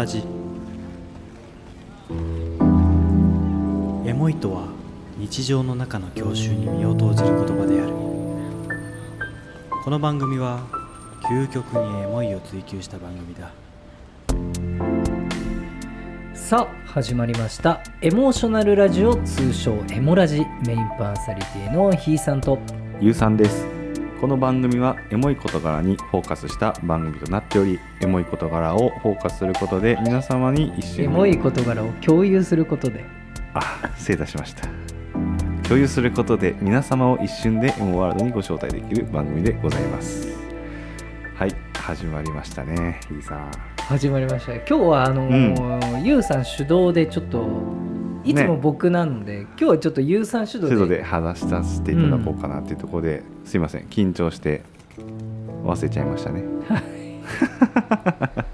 [0.00, 0.24] ラジ
[4.06, 4.68] エモいとは
[5.18, 7.92] 日常の中の郷愁に身を投じる言葉である。
[9.84, 10.60] この番組は
[11.28, 13.50] 究極にエモいを追求した番組だ。
[16.32, 17.82] さあ始まりました。
[18.00, 20.46] エモーショナルラジオ通称エモラジ。
[20.66, 22.58] メインパーソナリティのひーさんと。
[23.02, 23.79] ゆうさんです
[24.20, 33.02] この番組はエモい事柄にフォーカスした番組となっておりエモい事柄をフォーカスすることで皆様に一瞬エモい事柄を共有することで。
[33.54, 34.68] あ失礼いたしました。
[35.62, 40.28] 共有することで皆様を一瞬でエモワールドにご招待できる番組でございます。
[41.34, 43.50] はい始まりましたねひーさん。
[43.78, 44.54] 始まりました。
[44.54, 47.48] 今日はあのーゆうさん主導でちょっと
[48.24, 54.62] いつも僕なので、今日はちょっとゆうさん主導で制度で話させていただこうかなっていうところで、すいません緊張して
[55.64, 56.44] 忘れちゃいましたね。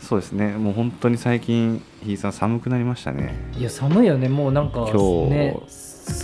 [0.00, 0.56] そうですね。
[0.56, 3.34] もう本当に最近ひいさん寒くなりましたね。
[3.56, 4.28] いや寒いよね。
[4.28, 5.30] もうなんか今日。
[5.30, 5.56] ね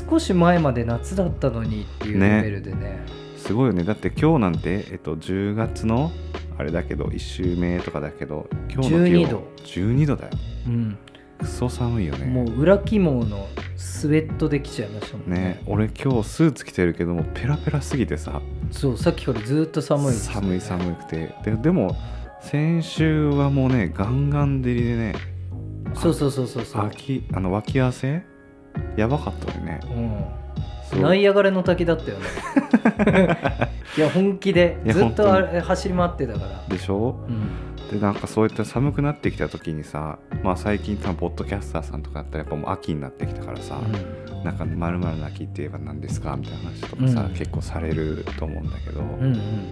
[0.09, 2.99] 少し前まで夏だったのにっていうレベルでね。
[3.37, 3.85] すごいよね。
[3.85, 6.11] だって今日なんて、えっと、10月の
[6.59, 9.43] あれだけど1週目とかだけど今日の気温12度。
[9.65, 10.31] 12度だよ。
[10.67, 10.99] うん
[11.39, 12.27] クソ寒いよね。
[12.27, 15.39] もう裏起毛のスウェットできちゃいましたもんね。
[15.39, 18.41] ね俺今日スーツ着てるけどもペラペラすぎてさ。
[18.71, 20.41] そうさっきからずっと寒いですよね。
[20.41, 21.35] 寒い寒くて。
[21.45, 21.97] ででも
[22.41, 25.15] 先週はもうねガンガン照りでね
[25.95, 28.23] そうそうそうそうそう、秋あの脇汗？
[28.97, 29.81] やばかったよね。
[29.85, 30.25] うん、
[30.91, 31.01] そう。
[31.01, 32.25] ナイアガラの滝だったよね。
[33.97, 34.79] いや本気で。
[34.87, 36.65] ずっと本あれ走り回ってたから。
[36.69, 37.25] でしょ？
[37.29, 37.49] うん
[37.91, 43.81] でなんかそういった寒くなってきた時にさまあ最近多分ポッドキャスターさんとかだったらやっぱもう秋になってきたからさ、
[44.45, 47.35] なんか「まるな秋って言えば何ですか?」みたいな話とかさ、うん。
[47.35, 49.71] 結構されると思うんだけど、うんうん。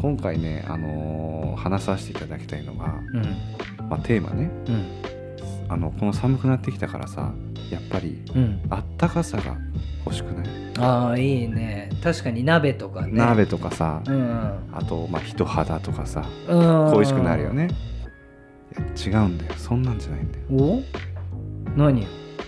[0.00, 3.22] 今回ね、あのー話させていただきたいのが、うん。
[3.90, 4.50] まあ、テーマね。
[4.68, 5.19] うん
[5.72, 7.32] あのこの寒くなってきたからさ
[7.70, 8.60] やっぱりうん。
[8.70, 9.56] あったかさが
[10.04, 10.46] 欲しくない、
[10.78, 11.90] ああいいね。
[12.02, 13.12] 確かに鍋とかね。
[13.12, 14.60] 鍋とかさ、うんうん。
[14.72, 17.68] あと、まあ、人肌とかさうん恋しくなるよね。
[18.96, 19.54] 違うんだよ。
[19.56, 20.44] そんなんじゃないんだよ。
[20.50, 20.82] お？
[21.76, 22.06] 何？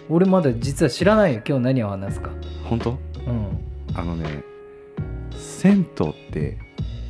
[0.08, 1.42] 俺まだ実は知らないよ。
[1.46, 2.30] 今日何を話すか。
[2.64, 2.98] 本当？
[3.26, 3.60] うん。
[3.94, 4.42] あのね
[5.32, 6.58] 銭湯って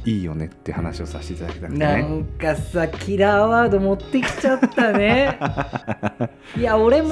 [0.05, 5.39] いいよねって話をさせていただきたくてなねんかさキラーワード持ってきちゃったね。
[6.59, 7.09] いや俺も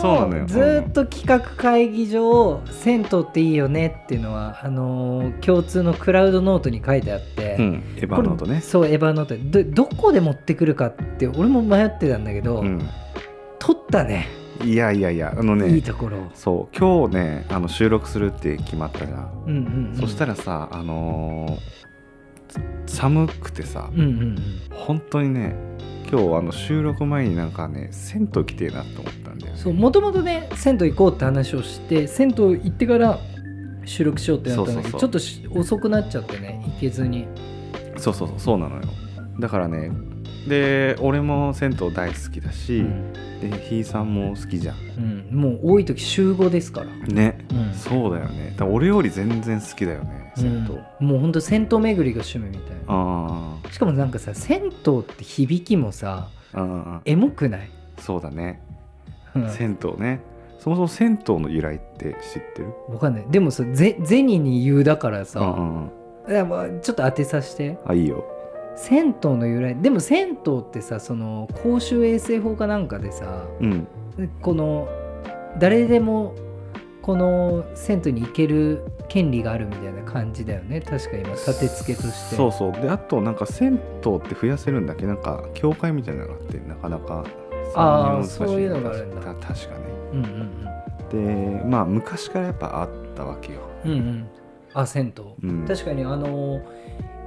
[0.47, 8.61] ずーっと企画会議上銭湯っていいよねっていうのはあのー共通のクラウドノートに書いてあって、うんエヴァノートね。
[8.61, 9.65] そうエヴァノート。
[9.65, 12.81] どどこで持ってくるかって俺も迷ってたんだけど、うん。
[13.59, 14.41] 取ったね。
[14.65, 21.80] いやいやいやあのねいいところを、そう今日ねあの収録するって決まったじゃん、うんうんうん、そしたらさあのー
[22.87, 24.37] 寒くてさ、うんうんうん。
[24.71, 25.55] 本当にね
[26.11, 29.59] 今日あの収録前になんかね銭湯来てえなと思ったんだよね。
[29.59, 33.19] そうもともとね銭湯行こうって話をして銭湯行ってから
[33.85, 37.27] 収録しようってなったんだけどちょっとし遅くなっちゃってね行けずに。
[37.97, 38.83] そうそうそうそうなのよ。
[39.39, 39.91] だからね
[40.49, 43.13] で俺も銭湯大好きだし、うん。
[43.41, 44.77] でひいさんも好きじゃん。
[45.31, 47.73] うん、もう多い時週5ですから、ね、うん。
[47.73, 48.55] そうだよね。
[48.61, 51.07] 俺より全然好きだよね銭湯、うん。
[51.07, 52.85] もうほんと銭湯巡りが趣味みたいな。
[52.89, 56.29] あしかもなんかさ銭湯って響きもさ
[57.05, 58.61] エモくない、そうだね、
[59.35, 60.21] うん、銭湯ね。
[60.59, 62.75] そもそも銭湯の由来って知ってる？
[62.89, 63.25] わかんない。
[63.31, 65.93] でもさぜ銭に言うだからさ、うんうん
[66.27, 66.33] うん。
[66.33, 67.79] いやまあちょっと当てさせて。
[67.87, 68.25] あいいよ。
[68.77, 69.75] 銭湯の由来。
[69.77, 73.89] でも銭湯ってさその公衆衛生法かなんかでさうん。
[74.43, 74.87] この
[75.59, 76.35] 誰でも
[77.01, 80.81] この銭湯に行ける権利があるみたいな感じだよね。
[80.81, 82.37] 確か今立て付けとして。
[82.37, 82.73] そうそう。
[82.73, 87.25] であとなんか銭湯って増やせるんだっけなんか教会みたいなのがあってなかなか
[87.75, 89.21] あー参入難しそういうのがあるんだ。
[89.21, 89.85] た確かね。
[90.13, 90.67] うんうん
[91.11, 93.61] でまあ昔からやっぱあったわけよ。
[93.85, 93.99] うんうん。
[93.99, 94.29] うん
[94.73, 95.13] あ銭
[95.43, 95.67] 湯、うん。
[95.67, 96.63] 確かにあの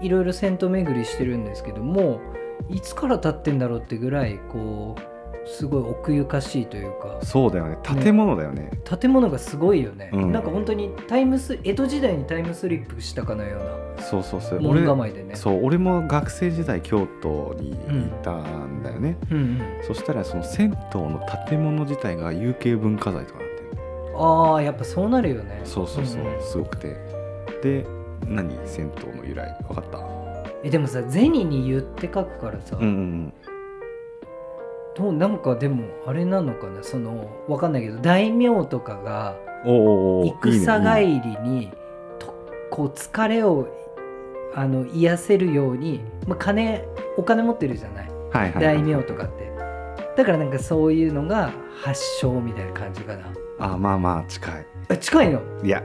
[0.02, 2.22] いろいろ銭湯巡りしてるんですけども
[2.70, 5.13] いつから経ってんだろうってぐらいこう
[5.46, 7.20] すごい奥ゆかしいというか。
[7.22, 7.78] そうだよね。
[7.84, 8.72] 建物だよね。
[8.84, 10.32] 建物がすごいよね、うん。
[10.32, 13.58] なんか本当にタイムス江戸時代にタイムスリップしたかのよ
[13.98, 14.62] うそうそうそう。
[14.62, 15.36] な門構えでね。
[15.36, 17.76] そう俺も学生時代京都にい
[18.24, 19.38] たんだよね、うん。
[19.38, 21.20] うん、そしたらその銭湯の
[21.50, 25.62] 建物自体が有形文化財とかなってるああやっぱそうなるよね。
[25.66, 26.42] そうそうそう、んん。
[26.42, 26.96] すごくて。
[27.62, 27.86] で
[28.28, 28.58] 何？
[28.66, 29.58] 銭湯の由来。
[29.68, 30.00] 分かった？
[30.64, 33.34] えでもさ銭に言って書くからさ、うんうん
[34.96, 39.36] どうなんかでもあれなのかなそのわかんないけど大名とかが
[39.66, 41.72] 戦帰りに
[42.20, 42.34] と
[42.70, 43.68] こう疲れを
[44.56, 46.86] あの癒せるように、まあ、金
[47.18, 48.12] お金持ってるじゃない、
[48.60, 49.52] 大名とかって。
[50.16, 51.52] だからなんかそういうのが
[51.82, 53.34] 発祥みたいな感じかな。
[53.60, 54.66] あまあまあ近い。
[54.90, 55.42] あ近いの？
[55.64, 55.82] いや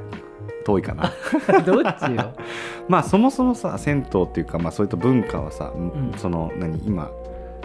[0.66, 1.10] 遠いかな。
[1.64, 2.34] どっちよ？
[2.88, 6.12] まあそもそもさ銭湯っていうか、まあ、そういった文化はさ、ん。
[6.16, 7.10] その何今、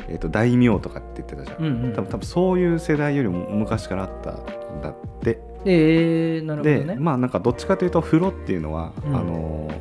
[0.08, 1.94] えー、と大名とかって言ってたじゃん、うんうん。
[1.94, 5.40] 多分多分そういう世代よりも昔からあったんだって。
[5.66, 9.16] えー、なるほどでねまあなんかどっちかというと風呂っていうのは、うん。
[9.16, 9.72] あの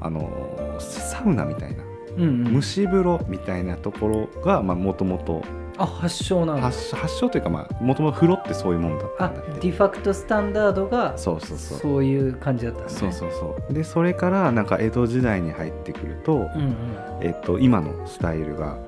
[0.00, 1.82] あのサウナみたいな。
[2.16, 2.54] うんうん。
[2.54, 5.42] 蒸し風呂みたいなところがもともと
[5.78, 6.62] あ発祥なんだ。
[6.62, 11.78] 発発祥というかもともと風呂ってそういうもんだったあんだディファクトスタンダードがそうそうそう。
[11.78, 12.88] そういう感じだったね。
[12.88, 13.72] そうそうそう。
[13.74, 16.76] でそれからなんか江戸時代に入ってくると、うんうん。
[17.20, 18.78] えっと、今のスタイルが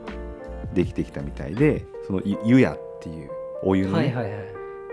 [0.75, 3.31] できてきたみたいでそのゆ湯屋っていう
[3.63, 4.49] お湯のね、はいはいはい。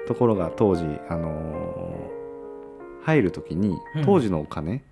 [0.07, 2.15] ところが当時、あのー
[3.05, 4.83] 入る時にうん当時のお金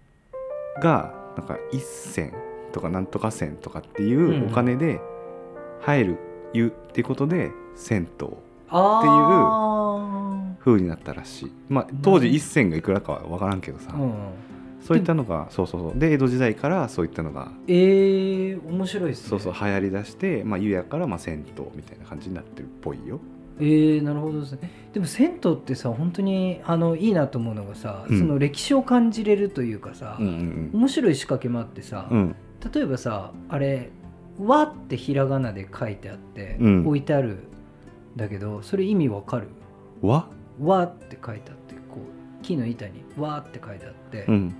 [0.81, 2.33] がなんか一銭
[2.71, 5.01] とかなんとか銭とかっていうお金で
[5.81, 6.17] 入る
[6.53, 8.27] 湯っていうことで銭湯
[8.69, 14.13] あ風になったらしい、まあ、当時一銭がいくらかは分からんけどさ、ーうん
[14.83, 15.99] そういったのがそうそうそう。
[15.99, 19.29] で江戸時代からそういったのがえー、面白いっすね。
[19.29, 23.19] そうそう流行りだして、まあ、湯屋からまあ銭湯みたいな感じになってるっぽいよ。
[23.59, 24.69] えー、なるほどですね。
[24.93, 28.19] でも銭湯ってさ本当にあのいいなと思うのがさ、うん。
[28.19, 32.17] その歴史を感じれるというかさ、うんうん面白い仕掛けもあってさ、うん。
[32.17, 32.35] うん
[32.73, 33.91] 例えばさあれ
[34.39, 36.87] 「和」ってひらがなで書いてあって、うん。
[36.87, 37.37] 置いてあるん
[38.15, 39.47] だけどそれ意味わかる？
[40.01, 40.29] わ？
[40.61, 44.55] 和って書いてあってこう木の板に和って書いてあって、うん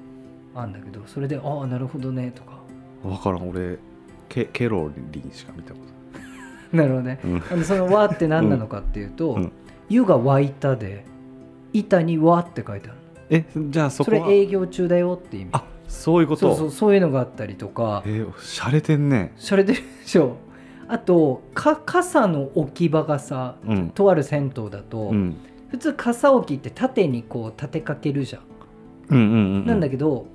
[0.56, 2.60] あんだけどそれでああなるほどねとか。
[3.04, 3.78] 分からん俺
[4.30, 5.80] ケケロリンしか見たこ
[6.72, 7.20] なるほどね。
[7.22, 9.52] とない、あのその和って何なのかっていうとうん
[9.90, 11.06] 「湯、が湧いた」で
[11.74, 12.98] 板に和って書いてある
[13.30, 15.50] えじゃあそそこはれ営業中だよって意味。
[15.54, 16.40] あそういうこと？
[16.40, 18.04] そうそうそういうのがあったりとか。
[18.06, 19.34] えー、しゃれてんね。
[19.38, 20.38] しゃれてるでしょ。
[20.88, 23.90] あとか傘の置き場がさうん。
[23.90, 25.36] とある銭湯だと、うん。
[25.70, 28.42] 普通傘置きって縦にこう立てかけるじゃん、
[29.10, 29.66] うんうんうん。
[29.66, 30.28] なんだけど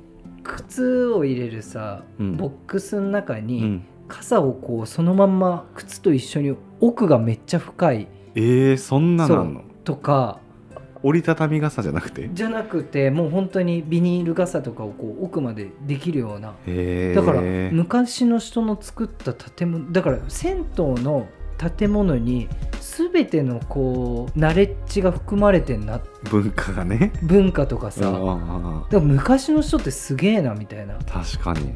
[0.49, 2.37] 靴を入れるさ、うん。
[2.37, 3.87] ボックスの中うにん。
[4.09, 8.09] 傘をこうそのまんま靴と一緒に奥がめっちゃ深い。
[8.35, 10.41] えー、そんなのとか。
[11.00, 12.29] 折りたたみ傘じゃなくて？
[12.33, 16.49] じゃなくてもう本当にビニール傘とかをこう奥までできるような。
[16.49, 17.41] だから
[17.71, 21.29] 昔の人の作った建物だから銭湯の
[21.77, 22.49] 建物に
[22.81, 26.01] 全てのこうナレッジが含まれてんな。
[26.31, 27.13] 文化がね。
[27.23, 28.85] 文化とかさ、うんだかうんうん。
[28.91, 30.95] ら昔の人ってすげえなみたいな。
[30.95, 31.75] っ確かに。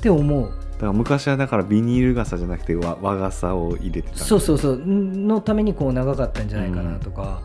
[0.00, 0.50] て思う。
[0.72, 4.18] だから昔はだからビニール傘じゃなくて和和傘を入れてた。
[4.18, 4.82] そうそうそう。
[4.84, 7.40] のためにこう長かったんじゃないかなとか、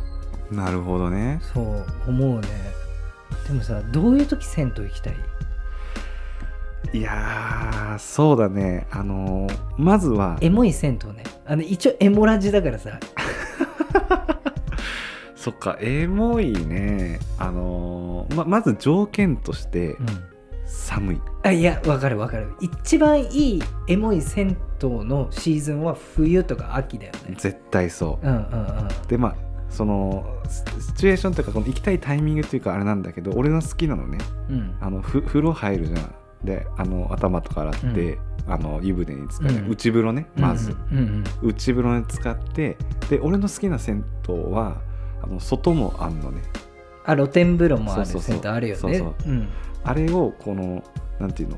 [0.52, 1.40] なるほどね。
[1.54, 2.48] そう思うね。
[3.48, 5.14] でもさどういう時銭湯行きたい？
[6.94, 8.88] いやーそうだね。
[8.92, 10.38] あのーまずは。
[10.42, 11.24] エモい銭湯ね。
[11.46, 13.00] あの一応エモラジだからさ。
[15.36, 17.20] そっかエモいね。
[17.38, 20.06] あのーままず条件としてうん。
[20.66, 21.22] 寒い。
[21.44, 22.54] あいやわかるわかる。
[22.60, 27.36] 一番いいエモい銭湯のシーズンは冬とか秋だよね。
[27.38, 28.28] 絶対そう。
[28.28, 28.88] うんうんうん。
[29.08, 29.36] でまあ
[29.70, 34.18] そのスシチュエーションというかこの行きたいタイミングというかあれなんだけど俺の好きなのね。
[34.50, 34.76] うん。
[34.82, 36.12] あのふ風呂入るじゃん
[36.44, 38.18] であの頭とか洗って、
[38.48, 39.70] あの湯船に浸かって、うん。
[39.72, 40.98] 内風呂ねまず、うん。
[40.98, 41.50] うんうん。
[41.50, 42.78] 内風呂に浸かって
[43.10, 44.82] で俺の好きな銭湯は
[45.22, 46.42] あの外もあんのね。
[47.06, 48.42] あ露天風呂もあるそうそうそう。
[48.42, 48.80] 銭湯あるよね。
[48.80, 49.14] そうそう。
[49.26, 49.50] うん。
[49.84, 50.84] あれをこの
[51.20, 51.58] なんていうの？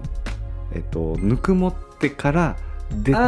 [0.74, 2.55] えっとぬくもってから
[2.91, 3.19] であ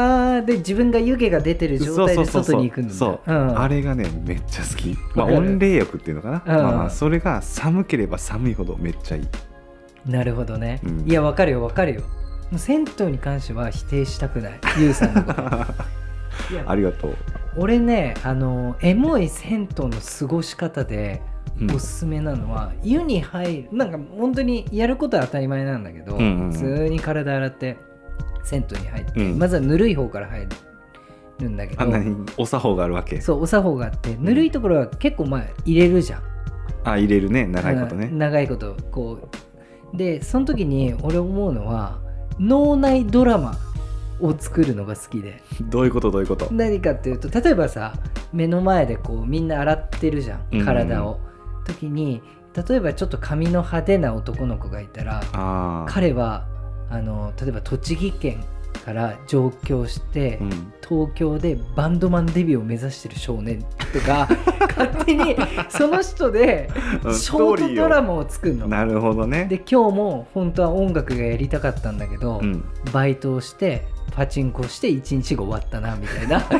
[0.41, 2.93] ーで自分が湯気が出てる状態で外に行くんだ。
[2.93, 3.60] そう、ん。
[3.60, 6.63] あれがねめっちゃ好き、まあ、温冷浴っていうのかな、うん。
[6.63, 9.27] まあまあそれが寒ければ寒いほどめっちゃいい
[10.05, 11.10] なるほどね、うん。
[11.10, 12.01] いやわかるよわかるよ。
[12.51, 14.60] もう銭湯に関しては否定したくない。
[14.79, 15.41] ゆうさんのこと。
[16.65, 17.15] ありがとう、
[17.58, 21.22] 俺ねあのエモい銭湯の過ごし方で
[21.60, 21.72] うん。
[21.75, 26.51] おすすめなのは、湯に入るなんか本当にやることは当たり前なんだけど、うんうんうん。
[26.51, 27.77] 普通に体洗って
[28.43, 29.39] 銭湯に入って、うん。
[29.39, 30.48] まずはぬるい方から入
[31.39, 33.22] るんだけどあんなにお作法があるわけ。
[33.22, 36.24] そうお作法があってぬるいところは結構まあ入れるじゃん。
[36.84, 37.46] あ入れるね。
[37.46, 38.08] 長いことね。
[38.08, 38.17] うん。
[38.17, 39.50] 長いことこう
[39.93, 42.00] でその時に俺思うのは
[42.39, 43.57] 脳内ドラマ
[44.19, 45.41] を作るのが好きで。
[45.62, 46.12] どういうこと？
[46.12, 46.48] どういうこと？
[46.51, 47.93] 何かっていうと例えばさ
[48.31, 50.63] 目の前でこうみんな洗ってるじゃうんうんうん。
[50.63, 51.19] ん体を、
[51.65, 52.21] 時に
[52.67, 55.21] 例えばちょっと髪の派手な男の子がいたら
[55.89, 56.45] 彼は
[56.89, 58.43] あの例えば栃木県
[58.81, 60.73] から上京して、うん。
[60.88, 64.27] 東京でバンドマンデビューを目指してる少年とか
[64.77, 65.38] 勝手に
[65.69, 66.69] その人で
[67.05, 67.15] うん。
[67.15, 68.67] ショートドラママを作るの。
[68.67, 69.45] なるほどね。
[69.45, 72.63] で今日も本当は音楽がやりたかったんだけど、うん。
[72.91, 76.43] バイトをしてパチンコして一日が終わったなみたいな。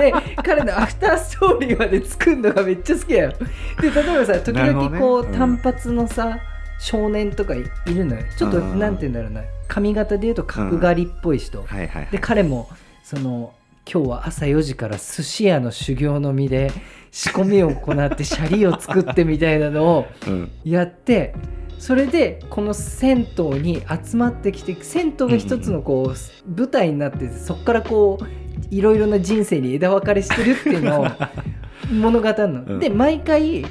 [0.00, 0.12] で
[0.42, 3.32] 彼のアフターストーリーまで作るのがめっちゃ好きやよ。
[3.80, 5.32] で例えばさ時々こう、うん。
[5.32, 6.38] 単発のさ
[6.78, 8.22] 少年とかいいるのよ。
[8.36, 8.78] ちょっとうん。
[8.78, 9.42] なんて言うんだろうな。
[9.68, 12.08] 髪型で言うと角刈りっぽい人、はいはいはい。
[12.10, 12.68] で彼も
[13.02, 13.54] その
[13.90, 16.72] 今日は朝4時から寿司屋の修行の身で
[17.10, 20.50] 仕込みを行ってシャリを作ってみたいなのを うん。
[20.64, 21.34] やって
[21.78, 28.24] それでこの銭湯に集まってきて銭湯が一つのこう舞台になってそこからこう
[28.70, 31.06] いろいろな人生に枝分かれしてるっていうのを
[31.92, 32.62] 物語るの。
[32.62, 32.80] うん。
[32.80, 33.64] で毎回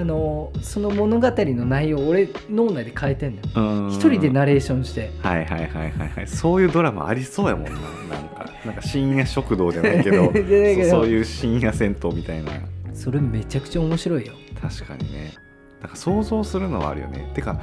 [0.00, 3.42] あのその物語の内容を俺脳内で変えてんのよ。
[3.56, 5.10] うん一人でナレーションして。
[5.22, 7.80] はいはいはいはいはいそういうドラマありそうやもんななん
[8.28, 10.26] かなんか深夜食堂じゃないけど
[10.88, 12.52] そういう深夜銭湯みたいな
[12.94, 14.34] それめちゃくちゃ面白いよ。
[14.62, 15.32] 確かにね
[15.80, 17.60] なんか想像するのはあるよねてか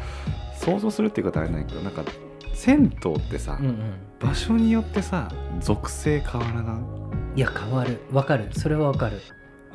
[0.59, 2.03] 想像するっていうことはあれないけどなんか
[2.53, 3.77] 銭湯ってさ、うんうん。
[4.19, 5.29] 場所によってさ
[5.61, 6.79] 属性変わらな
[7.35, 7.39] い？
[7.39, 9.19] いや変わるわかるそれはわかる。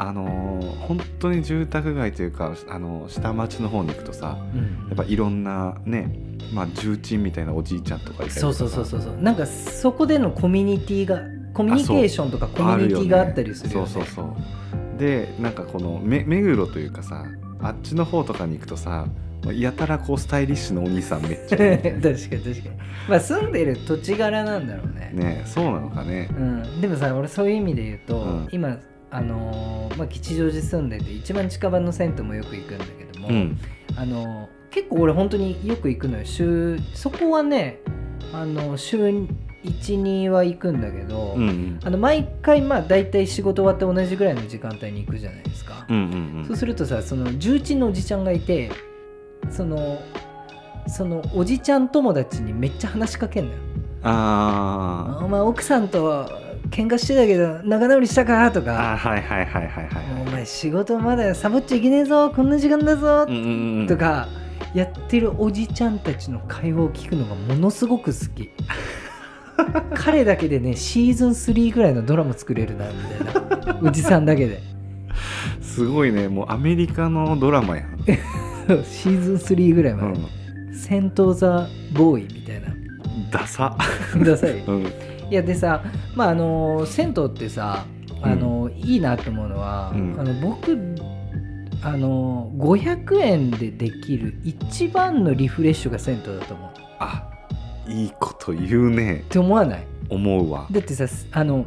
[0.00, 4.88] あのー本当に住宅街というかあの下町の方に行くとさうん。
[4.88, 6.12] やっぱいろんなね
[6.52, 9.16] まあ重鎮みたいなおじいちゃんとかいたりそうそうそうそうそう。
[9.19, 11.21] なんかそこでのコミュニティが
[11.52, 13.87] コミュニケーションとかコミュニティがあったりするよね。
[13.88, 14.99] そうそうそう。
[14.99, 17.26] でなんかこのめ目黒というかさ
[17.61, 19.07] あっちの方とかに行くとさ
[19.52, 22.71] やたらこうスタイリッシュなお兄さんめっちゃ 確かに確かに。
[23.09, 25.11] まあ住んでる土地柄なんだろうね。
[25.12, 26.28] ねそうなのかね。
[26.33, 28.49] うん、でもさ俺そういう意味で言うと、うん。
[28.50, 28.78] 今
[29.11, 33.59] あのーまあ、吉祥寺住んでて一番近場の銭湯もよく行くんだけども、うん。
[33.97, 36.25] あのー結構俺本当によく行くのよ。
[36.25, 37.81] 週そこはね
[38.33, 38.99] あの週
[39.64, 41.81] 12は行くんだけど、うんうん。
[41.83, 48.71] あの毎回まあ大体仕事終わって同じぐらいの時間帯に行くじゃないですか、うんうんそうするとさその重鎮のおじちゃんがいて
[49.50, 50.00] その
[50.87, 53.59] そのおじちゃん友達にめっちゃ話しかけんのよ。
[54.02, 56.31] あお前奥さんと
[56.71, 58.97] 喧嘩してたけど仲直りしたかとか。
[58.97, 59.89] はいはいはいはいはい。
[60.27, 63.27] お前仕事まだサボっちゃいけねえぞこんな時間だぞ
[63.89, 64.29] とか
[64.75, 68.50] やってるおじちゃんたちの会話を聞くのがものすごく好き。
[69.95, 73.81] 彼だけでねシーズン3ぐらいのドラマ作れるなみたいな。
[73.83, 74.61] おじさんだけで。
[75.61, 76.29] すごいね。
[76.29, 77.99] もうアメリカのドラマやん、
[78.85, 82.69] シーズン3ぐらいまで、うん、戦闘ザボーイみたいな。
[83.31, 83.77] ダサ、
[84.25, 84.59] ダサい。
[84.67, 84.93] うん、
[85.30, 85.82] いやでさ
[86.14, 87.87] まああの銭湯ってさ
[88.22, 90.20] あの、いいなと思うのは、うん。
[90.20, 90.78] あの僕
[91.82, 96.70] あの500円でできる一番のリフレッシュが銭湯だと思う。
[96.70, 97.30] っあ
[97.88, 99.25] いいこと言うね。
[99.30, 99.87] て思わない？
[100.10, 100.68] 思うわ。
[100.70, 101.64] だってさあの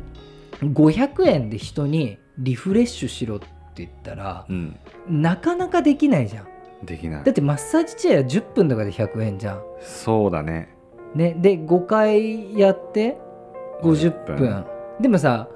[0.62, 4.78] 500円で人にリフレッシュしろって言ったらうん。
[5.10, 6.86] なかなかできないじゃん。
[6.86, 7.24] できない。
[7.24, 9.64] だってマッサージチェア10分とかで100円じゃん。
[9.82, 10.70] そうだね。
[11.16, 13.18] ねで5回やって
[13.84, 14.66] 50分。
[15.00, 15.50] でもさ、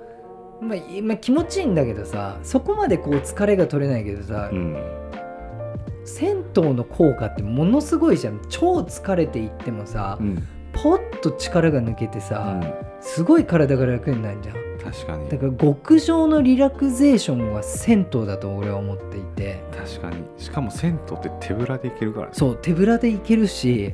[0.62, 4.76] まあ、まあ気持ちいいんだけどさそこまでこう疲れが取れないけどさ、うん。
[6.04, 8.40] 銭湯の効果ってものすごいじゃん。
[8.50, 10.48] 超疲れていってもさ、うん。
[10.74, 12.74] ポッと力が抜けてうさ、ん。
[13.02, 14.56] すごい体が楽になるじゃん。
[14.92, 15.30] 確かに。
[15.30, 19.62] だから極上のリラクゼーションは銭湯だと俺は思っていて。
[19.76, 20.24] 確かに。
[20.38, 22.32] しかも銭湯って手ぶらで行けるからね。
[22.34, 23.94] そう手ぶらでいけるし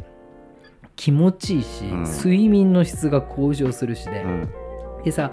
[0.96, 2.04] 気持ちいいし、うん。
[2.04, 4.50] 睡眠の質が向上するしで、うん。
[5.04, 5.32] でさ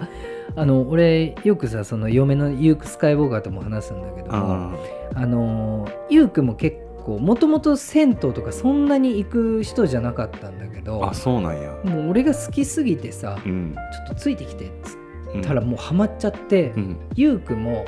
[0.55, 4.77] あの俺よくさその嫁のユーク・スカイウォーカーとも話すんだけどもあ
[5.15, 5.25] あ。
[5.25, 11.71] のユークも結構もともと銭湯とかそんなに行く人じゃなかったんだけどーあそうなんや。
[11.85, 13.75] もう俺が好きすぎてさ、うん。
[13.75, 14.97] ちょっとついてきてっつ
[15.33, 16.97] うんったらもうハマっちゃって、うん。
[17.15, 17.85] ユークも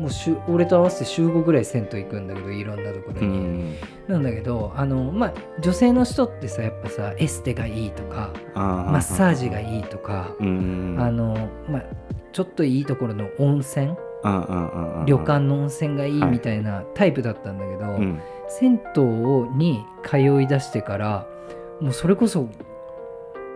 [0.00, 3.74] もう週俺と合わせて週5ぐらい銭湯行くんだけどいろんなところうに、ん。
[4.08, 11.84] なんだけどあのまあ女性の人ってさやっぱさエステがいいとかママッサージがいいとか、うんあのまあ
[12.32, 13.94] ちょっといいところの温泉？
[15.06, 18.20] 旅館の温泉がいいはいみたいなタイプだったんだけど、うん。
[18.48, 21.26] 銭湯に通い出してから
[21.80, 22.48] もうそれこそ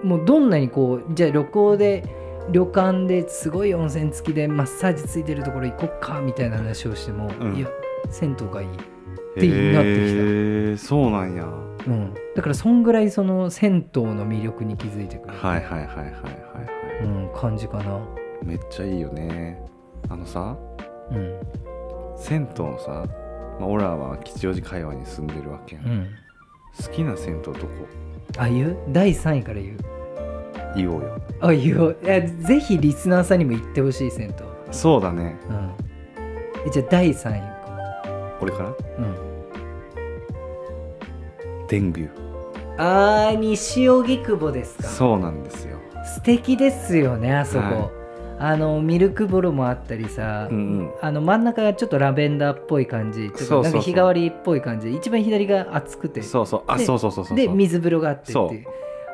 [0.02, 2.04] もうどんなにこうじゃあ旅行で
[2.50, 7.56] 旅館ですごい温泉付きでマッサージついてるところ行こっかみたいな話をしても、うん。
[7.56, 7.68] いや
[8.10, 8.70] 銭湯がいい、へ
[9.46, 10.22] になってきた。
[10.72, 11.44] えそうなんや。
[11.86, 16.12] うん、だからそんぐらいその銭湯の魅力に気づいてくる、はいはいはいはいはいは
[17.02, 17.98] うん、感じかな、
[18.42, 19.60] いめっちゃいいよね。
[20.08, 20.56] あのさ
[21.10, 21.40] うん。
[22.16, 23.04] 銭湯のさ、
[23.58, 26.08] まあ、俺らは吉祥寺界隈に住んでるわけやん、うん、
[26.82, 27.58] 好きな銭湯どこ？
[28.38, 28.76] あ言う？
[28.90, 29.78] 第3位から言う
[30.76, 31.20] 言おうよ。
[31.40, 31.96] あ言おう。
[32.02, 34.34] いやぜひリスナーさんにも行ってほしい銭湯、
[34.72, 35.36] そうだね。
[35.48, 35.70] うん、
[36.66, 37.44] えじゃあ第3位言う。
[37.44, 38.68] か俺から？
[38.68, 38.76] うん。
[41.68, 42.02] 天狗
[42.76, 44.84] あー西荻窪ですか。
[44.84, 45.78] そうなんですよ。
[46.16, 47.90] 素敵ですよねあそこ、は
[48.38, 50.90] あのミルク風呂もあったりさ、うんうん。
[51.00, 53.30] あの真ん中がちょっとラベンダーっぽい感じ。
[53.30, 54.90] ちょっとなんか日替わりっぽい感じ。
[54.90, 56.20] で一番左が熱くて。
[56.22, 56.62] そうそう。
[56.66, 58.66] あでそうそうそうそうで水風呂があってっていう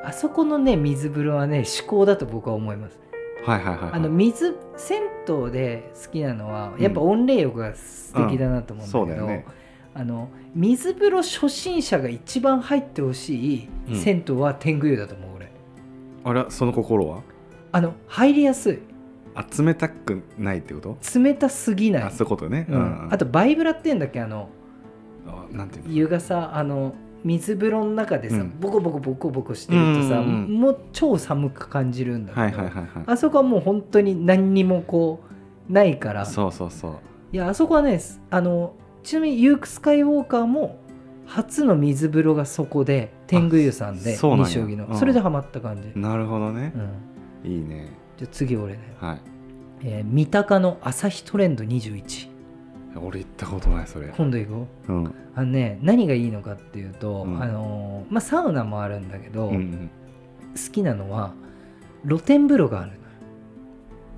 [0.05, 2.99] あそこのね水風呂はね至高だと僕は思います。
[3.45, 3.93] はいはいはいはい。
[3.93, 9.47] あの水銭湯で好きなのはやっぱ温冷浴が素敵だなと思うんだけど、うんそうだよね。
[9.93, 13.97] あの水風呂初心者が一番入ってほしいうん。
[13.97, 15.51] 銭湯は天狗湯だと思う俺。
[16.25, 17.23] あれその心は？
[17.73, 18.79] あの入りやすい。
[19.35, 20.97] あ冷たくないってこと？
[21.19, 22.03] 冷たすぎない。
[22.05, 22.67] あそういうことね。
[22.69, 23.09] うん。
[23.11, 24.21] あとバイブラって言うんだっけ？
[24.21, 24.49] あの
[25.27, 25.93] あなんていうの？
[25.93, 28.61] 湯がさあの水風呂の中でさ、うん。
[28.61, 30.61] ボコボコボコボコしてるとさ、うんうんうん。
[30.61, 32.87] もう超寒く感じるんだけど、はいはいはいはい。
[33.07, 35.21] あそこはもう本当に何にもこ
[35.69, 36.27] うないから。
[36.27, 36.95] そうそうそう。
[37.33, 38.01] いやあそこはね
[38.31, 40.79] あのちなみにユーク・スカイウォーカーも
[41.27, 44.99] 初の水風呂がそこで天狗湯さんで西荻の、うん。
[44.99, 46.73] それでハマった感じ、なるほどね。
[47.45, 47.93] う、ん、いいね。
[48.17, 49.21] じゃあ次俺ね、はい。
[49.85, 52.30] えー三鷹の朝日トレンド21
[52.97, 54.09] 俺行ったことないそれ。
[54.09, 54.93] 今度行こう。
[54.93, 55.15] うん。
[55.35, 57.43] あのね何がいいのかっていうと、うん。
[57.43, 59.91] あのーまあサウナもあるんだけど、うんうん。
[60.55, 61.33] 好きなのは
[62.07, 62.93] 露天風呂がある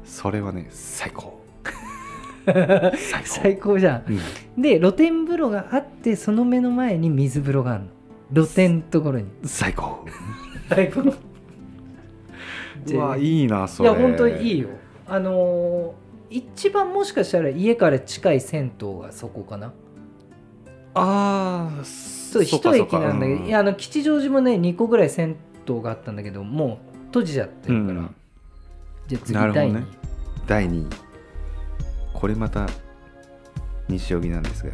[0.05, 1.41] それはね 最高。
[3.25, 4.13] 最高じゃん。
[4.57, 4.63] うん。
[4.63, 7.91] で露天風呂があってその目の前に水風呂があるの。
[8.35, 9.27] 露天のところに。
[9.45, 10.05] 最高。
[10.69, 11.03] 最高。
[12.95, 13.91] うわいいなそれ。
[13.91, 14.69] いや本当にいいよ。
[15.07, 16.02] あのー
[16.33, 19.73] 一番もしかしたら家から近い銭湯がそこかな。
[20.95, 25.37] ああそう一駅なんだけど、いやあの吉祥寺もね2個ぐらい銭
[25.69, 28.15] 湯があったんだけどもう閉じちゃってるから、うん。
[29.07, 29.87] じゃあ次第2なるほどね。
[30.47, 30.87] 第2位
[32.15, 32.69] これまた
[33.89, 34.73] 西荻なんですが。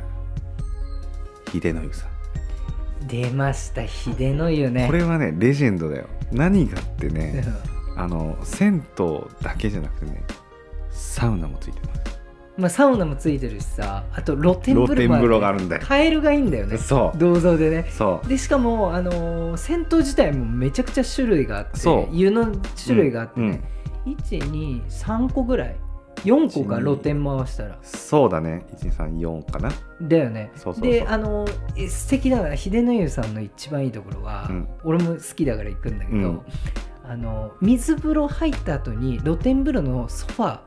[1.52, 3.06] 秀の湯さん。
[3.06, 4.86] 出ました秀の湯ね。
[4.86, 6.06] これはねレジェンドだよ。
[6.30, 7.14] 何がってうん。
[7.14, 7.44] ね
[7.96, 10.22] あの銭湯だけじゃなくてね
[10.98, 12.00] サウナもついてます
[12.58, 15.82] まあサウナもついてるしさあと露天風呂も露天風呂があるんだよ。
[15.84, 16.76] カエルがいいんだよね。
[16.76, 17.18] そう。
[17.18, 17.86] 銅像でね。
[17.88, 18.28] そう。
[18.28, 22.16] でしかも、あのー銭湯自体もめちゃくちゃ種類があってそう。
[22.16, 22.52] 湯の
[22.84, 23.50] 種類があってうん。
[23.52, 23.60] ね、
[24.06, 25.76] 123個ぐらい。
[26.24, 27.78] 4個か1 2露天回したら。
[27.82, 28.66] そうだね。
[28.82, 29.70] 134かな。
[30.02, 30.50] だよね。
[30.56, 30.92] そうそうそう。
[30.92, 34.68] であのーえ素敵だから秀の湯さんの一番いいところは、うん。
[34.82, 36.40] 俺も好きだから行くんだけど、うん。
[37.08, 40.58] あの水風呂入った後に露天風呂のソファ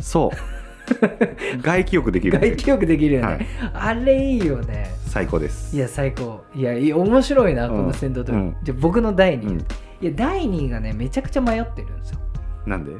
[0.00, 0.60] そう。
[1.62, 3.46] 外気浴できる外気浴できるよね、はい。
[3.74, 4.92] あれいいよね。
[5.06, 5.74] 最高です。
[5.76, 6.44] いや最高。
[6.54, 7.76] いや面白いな、うん。
[7.76, 8.36] この銭湯と、う。
[8.36, 8.56] ん。
[8.62, 9.58] じゃあ僕の第2位、うん。
[9.58, 9.62] い
[10.00, 12.18] や第2位がねめちゃくちゃ迷ってるんですよ。
[12.66, 12.92] なんで？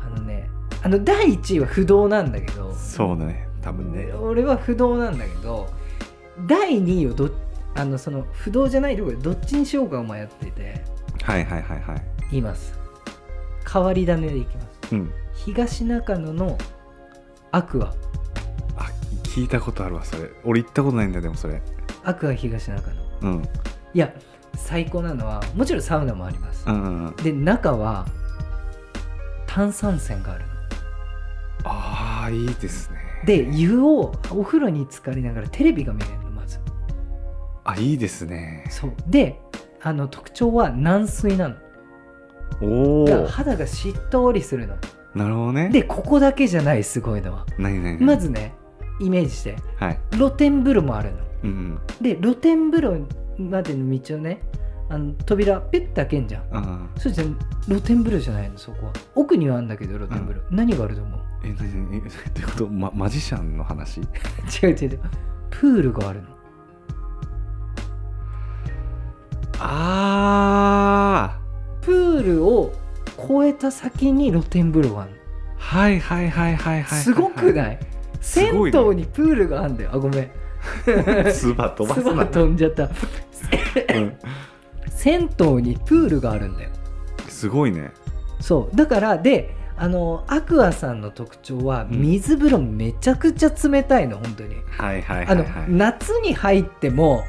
[0.00, 0.48] あのね
[0.82, 2.72] あの第1位は不動なんだけど。
[2.74, 3.48] そうだね。
[3.60, 4.12] 多分ね。
[4.12, 5.68] 俺は不動なんだけど
[6.46, 7.30] 第2位をど
[7.74, 10.84] あのその不動じゃないところでどっちにしようかを迷ってて。
[11.22, 12.02] はいはいはいはい。
[12.30, 12.78] 言います。
[13.72, 14.94] 変わり種でいきます。
[14.94, 15.12] うん
[15.44, 16.56] 東中野の
[17.50, 17.88] アクア。
[18.76, 18.90] あ
[19.24, 20.30] 聞いたことあるわそれ。
[20.44, 21.60] 俺行ったことないんだよでもそれ。
[22.04, 23.02] アクア東中野。
[23.22, 23.42] うん。
[23.92, 24.14] いや
[24.54, 27.16] 最高なのはもちろんサウナもあります、うんうんうん。
[27.16, 28.06] で中は
[29.46, 30.52] 炭酸泉があるの。
[31.64, 32.98] ああいいですね。
[33.26, 36.60] で湯をお風呂に浸かりながらテレビが見れるのまず。
[37.64, 38.64] あいいですね。
[38.70, 38.92] そう。
[39.08, 39.40] で
[39.80, 41.56] あの特徴は軟水なの。
[42.60, 44.76] おおだから肌がしっとりするの
[45.14, 45.68] なるほどね。
[45.68, 47.46] でここだけじゃないすごいのは。
[47.58, 48.54] 何何まずね
[49.00, 49.56] イメージして。
[49.76, 49.98] はい。
[50.12, 51.18] 露天風呂もあるの。
[51.44, 51.80] うんうん。
[52.00, 53.06] で露天風呂
[53.38, 54.42] までの道をね
[54.88, 56.42] あの扉ピュッて開けんじゃん。
[56.52, 58.92] ああそうじゃん露天風呂じゃないのそこは。
[59.14, 61.20] 奥にはあるんだけど露天風呂、何があると思う？
[61.44, 61.96] え何何？
[61.96, 64.00] えってこと、ま、マジシャンの話？
[64.62, 65.00] 違う違う違う。
[65.50, 66.28] プールがあるの。
[69.64, 71.40] ああ
[71.82, 72.72] プールを
[73.18, 75.16] 越えた先に露天風呂があるの。
[75.56, 77.78] はいはいはいはいはいすごくない？
[78.20, 78.78] す銭ごいね。
[78.80, 79.90] 湯にプールがあるんだよ。
[79.92, 80.30] あごめん。
[81.32, 82.26] スバ飛ばすな。
[82.26, 82.84] 飛んじゃった。
[82.84, 84.12] うん。
[84.88, 86.70] 銭湯にプールがあるんだよ。
[87.28, 87.90] すごいね。
[88.40, 88.76] そう。
[88.76, 92.00] だからであのアクアさんの特徴はうん。
[92.00, 94.56] 水風呂めちゃくちゃ冷たいの本当に。
[94.78, 95.52] はいはいあのはい。
[95.52, 97.24] はい夏に入っても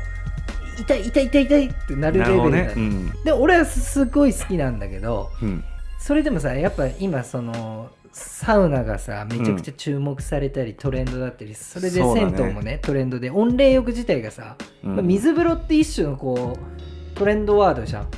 [0.79, 2.73] 痛い痛い痛い痛いってなるレベルなね。
[2.75, 3.11] うん。
[3.23, 5.63] で俺はすごい好きなんだけどうん
[6.05, 14.95] それでもさやっぱ今そのサウナがさめちゃくちゃ注目されたり、トレンドだったりそれで銭湯もねトレンドで温冷浴自体がさ、うん。
[14.97, 18.09] まあ水風呂って一種のこうトレンドワードじゃん。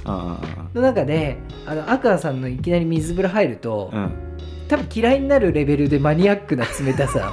[0.74, 4.12] の中であのアクアさんのいきなり水風呂入ると、うん。
[4.68, 7.32] 多分嫌いになるレベルでマニアックな冷たさ。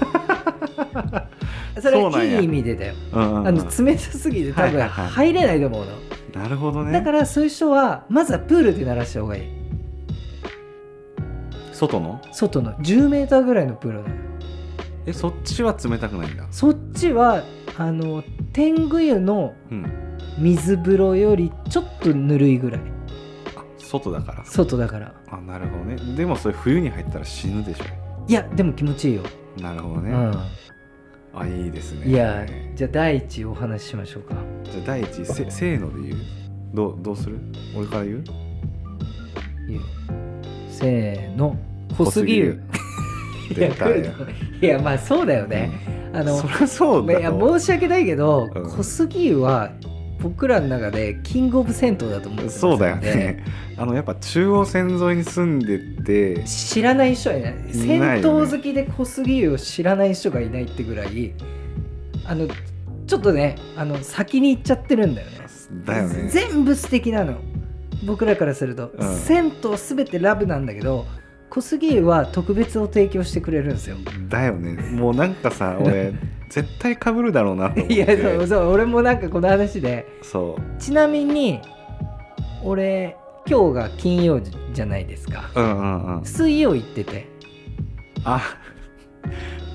[1.81, 2.95] それはいい意味でだよ。
[3.15, 3.49] うんうんうん。
[3.49, 5.09] あの冷たすぎて多分はいはいはい。
[5.09, 6.93] 入れないと思うの、なるほどね。
[6.93, 9.62] だからそういう人はまずはプールで鳴らした方がいい
[11.89, 12.21] 外の？
[12.33, 12.73] 外の。
[12.75, 14.15] 10メーターぐらいのプールなの
[15.05, 16.47] えそっちは冷たくないんだ。
[16.51, 17.43] そっちは
[17.77, 19.93] あの天狗湯のうん。
[20.39, 22.81] 水風呂よりちょっとぬるいぐらい。
[23.57, 24.45] あ外だから。
[24.45, 25.15] 外だから。
[25.31, 25.97] あなるほどね。
[26.17, 27.85] でもそれ冬に入ったら死ぬでしょ。
[28.29, 29.25] いやでも気持ちいいよ、
[29.59, 30.33] なるほどね、う
[31.35, 32.07] あいいですね。
[32.07, 34.37] ん、いやじゃあ第一お話ししましょうか。
[34.63, 36.23] じゃあ第一せせーので言う？
[36.73, 37.41] どうどうする？
[37.77, 38.25] 俺から言う？
[39.69, 39.83] いいよ
[40.69, 41.57] せーの
[41.97, 42.61] 小杉湯
[43.57, 44.13] いや出たよ。
[44.61, 48.71] いやまあそうだよね、あのそりゃそうだいやと申し訳ないけど、うん。
[48.71, 49.73] 小杉湯は
[50.21, 53.45] 僕らの中でキングオブ銭湯だと思ってますそうだよね。
[53.77, 61.35] あのやっぱ中央線沿いに住んでて知らない人はいないい銭湯好きで小杉湯を知らない人がいないってぐらい
[62.25, 62.47] あの
[63.07, 65.39] ちょっとねあの先に行っちゃってるんだよね。
[65.85, 66.29] だよね。
[66.29, 67.39] 全部素敵なの。
[68.05, 69.17] 僕らからすると、うん。
[69.17, 71.07] 銭湯すべてラブなんだけど
[71.53, 73.99] 小杉湯は特別を提供してくれるんですよ。
[74.31, 74.73] だよね。
[74.93, 76.15] もうなんかさ 俺
[76.49, 77.93] 絶対かぶるだろうなと思って。
[77.93, 80.07] いやそうそう俺もなんかこの話で。
[80.23, 80.81] そう。
[80.81, 81.61] ちなみに
[82.65, 84.41] 俺今日が金曜
[84.73, 85.51] じゃないですか。
[85.55, 86.25] うんうんうん。
[86.25, 87.27] 水曜行ってて。
[88.25, 88.41] あ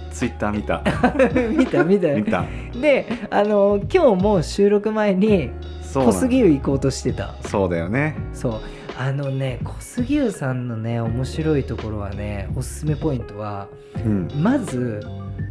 [0.10, 0.82] ツイッター見た。
[1.56, 2.08] 見た見た。
[2.16, 2.44] 見た。
[2.82, 5.52] であの今日も収録前に
[5.94, 7.36] 小杉湯行こうとしてた。
[7.42, 8.16] そうだよね。
[8.34, 14.28] そうあのね小杉湯さんのね面白いところはねおすすめポイントはうん。
[14.42, 15.02] まず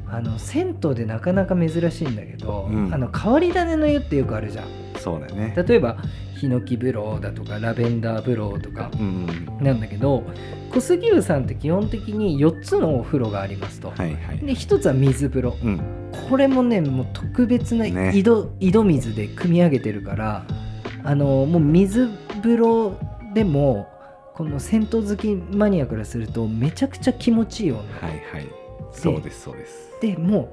[0.09, 2.95] あの銭湯でなかなか珍しいんだけど、うん。
[2.95, 4.67] あの変わり種の湯ってよくあるじゃん。
[4.99, 5.55] そうだよね。
[5.67, 5.97] 例えば
[6.39, 9.27] ヒノキ風呂だとかラベンダー風呂とかうん
[9.59, 10.23] うんなんだけど
[10.73, 14.39] 小杉湯さんって基本的に4つのお風呂がありますと、はいはい。
[14.39, 15.57] で1つは水風呂。
[15.63, 15.81] うん。
[16.31, 18.13] これもねもう特別なね。
[18.15, 20.47] 井戸,、井戸水で汲み上げてるから
[21.05, 22.09] あのもう水
[22.43, 22.97] 風呂
[23.37, 23.87] でも
[24.35, 28.47] この銭湯好きマニアからするとめちゃくちゃ気持ちいい温度はいはい。
[28.93, 29.91] そうですそうです。
[30.01, 30.49] でも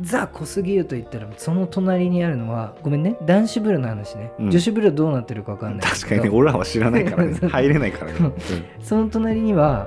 [0.00, 4.50] うザ・小杉湯といったらその隣にあるのはごめんね男子風呂の話ね、うん。
[4.50, 7.38] 女子風呂どうなってるか分かんない確かにね俺らは知らないからね。
[7.48, 8.24] 入れないからね、う。
[8.24, 8.32] ん。
[8.80, 9.86] その隣には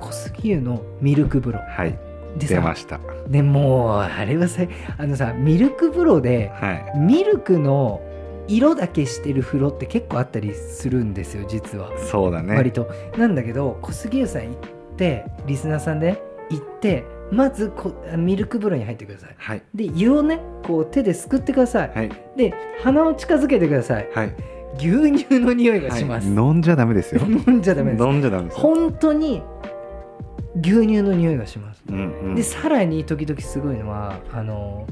[0.00, 1.98] 小杉湯のミルク風呂はい。
[2.38, 2.98] 出ました。
[3.28, 4.62] でもうあれはさ
[4.96, 6.98] あのさミルク風呂ではい。
[6.98, 8.00] ミルクの
[8.48, 12.54] 色だけしてる風呂って結構あったりするんですよ実は、そうだね。
[12.54, 12.88] 割と。
[13.16, 14.54] なんだけど小杉湯さん行っ
[14.96, 19.34] てリスナーさんで、ね、行ってまずこミルク風呂に入ってください。
[19.36, 19.62] はい。
[19.74, 22.10] で湯をねこう手ですくってください、はい。
[22.36, 24.08] で鼻を近づけてください。
[24.14, 24.34] はい。
[24.76, 27.22] 牛乳の匂いがします、はい飲んじゃダメですよ。
[27.26, 28.04] 飲んじゃダメです。
[28.04, 28.60] 飲んじゃダメですよ。
[28.60, 29.42] 本当に
[30.60, 32.34] 牛乳の匂いがします、うんうん。
[32.34, 34.86] でさらに時々すごいのはあの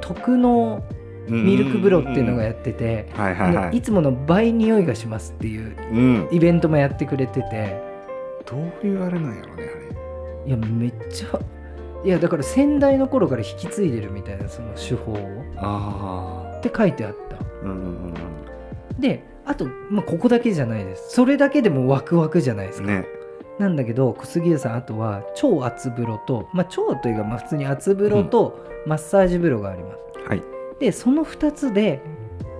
[0.00, 0.82] 特納
[1.28, 6.28] ミルク風呂っていうのがやってて、はいはいはあのいいつもの倍匂いがしますっていううん。
[6.30, 7.80] イベントもやってくれてて。
[8.46, 9.64] どういうあれなんやろね
[10.46, 11.40] いやめっちゃ
[12.04, 15.16] いやだから先代の頃から引き継いでるみたいなその手法を。
[15.16, 17.36] あれあって書いてあった。
[17.36, 19.00] あうんうんうん。
[19.00, 21.10] であと、まあ、ここだけじゃないです。
[21.10, 23.06] それだけでもワクワクじゃないですか、うんね。
[23.58, 32.00] なんだけど小杉湯さんあとは超熱風呂と、まあ、超というかまあ普通に熱風呂とマッサージ風呂があります、はいでその2つで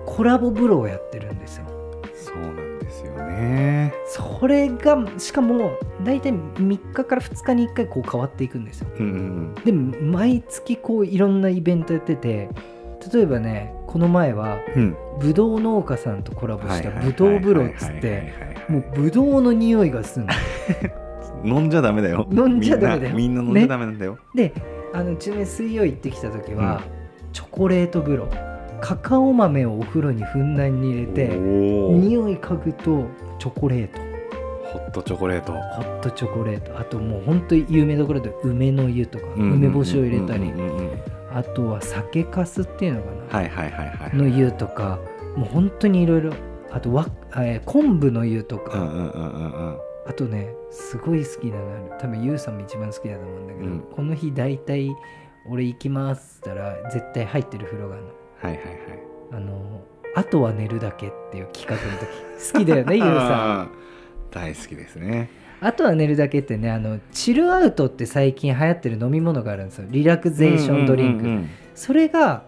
[0.05, 1.65] コラボ風呂をやってるんですよ。
[2.13, 3.93] そうなんですよね。
[4.07, 5.71] それがしかも
[6.03, 8.87] 大体3日から2日に1回こう変わっていくんですよ。
[8.99, 12.49] うんうんで毎月こういろんなイベントやってて
[13.13, 14.95] 例えばねこの前はうん。
[15.19, 18.33] ぶどう農家さんとコラボしたはいはいはいぶどう風呂っつって
[18.69, 20.33] もうぶどうの匂いがするの。
[21.59, 22.27] 飲んじゃダメだよ。
[22.31, 23.15] 飲んじゃダメだよ。
[23.15, 24.53] みんな飲んじゃダメなんだよ、で
[24.93, 26.81] あのちなみに水曜行ってきた時は、
[27.33, 28.27] チョコレート風呂。
[28.79, 33.07] カカオ豆をお風呂にふんだんに入れて匂い嗅ぐと
[33.39, 33.99] チョコレート。
[34.67, 35.53] ホットチョコレート。
[35.53, 36.77] ホットチョコレート。
[36.77, 40.53] あともう本当に有名どころで梅の湯とか、梅干しを入れたり、
[41.33, 44.99] あとは酒粕っていうのかな、はいはいはいはいの湯とか。
[45.35, 46.33] もう本当にいろいろ
[46.71, 49.77] あとわ、えー昆布の湯とか、うんうんうんうんうん。
[50.05, 51.91] あとねすごい好きなのある。
[51.99, 53.79] 多分ゆうさんも一番好きだと思うんだけど、うん。
[53.95, 54.95] この日大体
[55.49, 58.09] 俺行きますって言ったら絶対入ってる風呂があるの。
[58.41, 58.77] はいはいはい。
[59.31, 59.81] あの
[60.15, 62.53] あとは寝るだけっていう企画の時。
[62.53, 63.71] 好きだよね ゆうさん。
[64.31, 65.29] 大好きですね。
[65.59, 69.87] あとは寝るだけってねあのチルアウトって最近流行ってる飲み物があるんですよ。
[69.89, 71.49] リラクゼーションドリンク、うんうんうん。
[71.73, 72.43] それが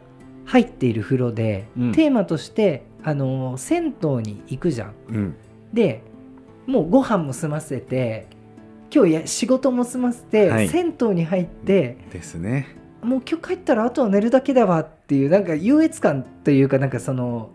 [0.45, 1.91] 入っている風呂で、うん。
[1.91, 4.93] テーマとしてあの銭湯に行くじゃん。
[5.09, 5.35] うん。
[5.73, 6.03] で
[6.67, 8.27] もうご飯も済ませて
[8.93, 10.69] 今日や仕事も済ませて、はい。
[10.69, 17.49] 銭湯に入ってですねもう今日帰ったらあとは寝るだけだわっていうなんか優越感というかなんかその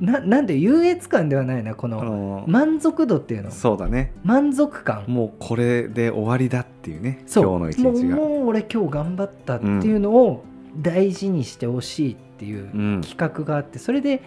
[0.00, 3.50] ななんで優越感ではないなこあの満足度っていうの。
[3.52, 4.12] そうだね。
[4.24, 5.04] 満足感。
[5.06, 7.44] もうこれで終わりだっていうねそう。
[7.44, 8.16] 今日の一日が。
[8.16, 10.44] もう俺今日頑張ったっていうのを
[10.76, 13.00] 大事にしてほしいっていううん。
[13.02, 14.22] 企画があってそれで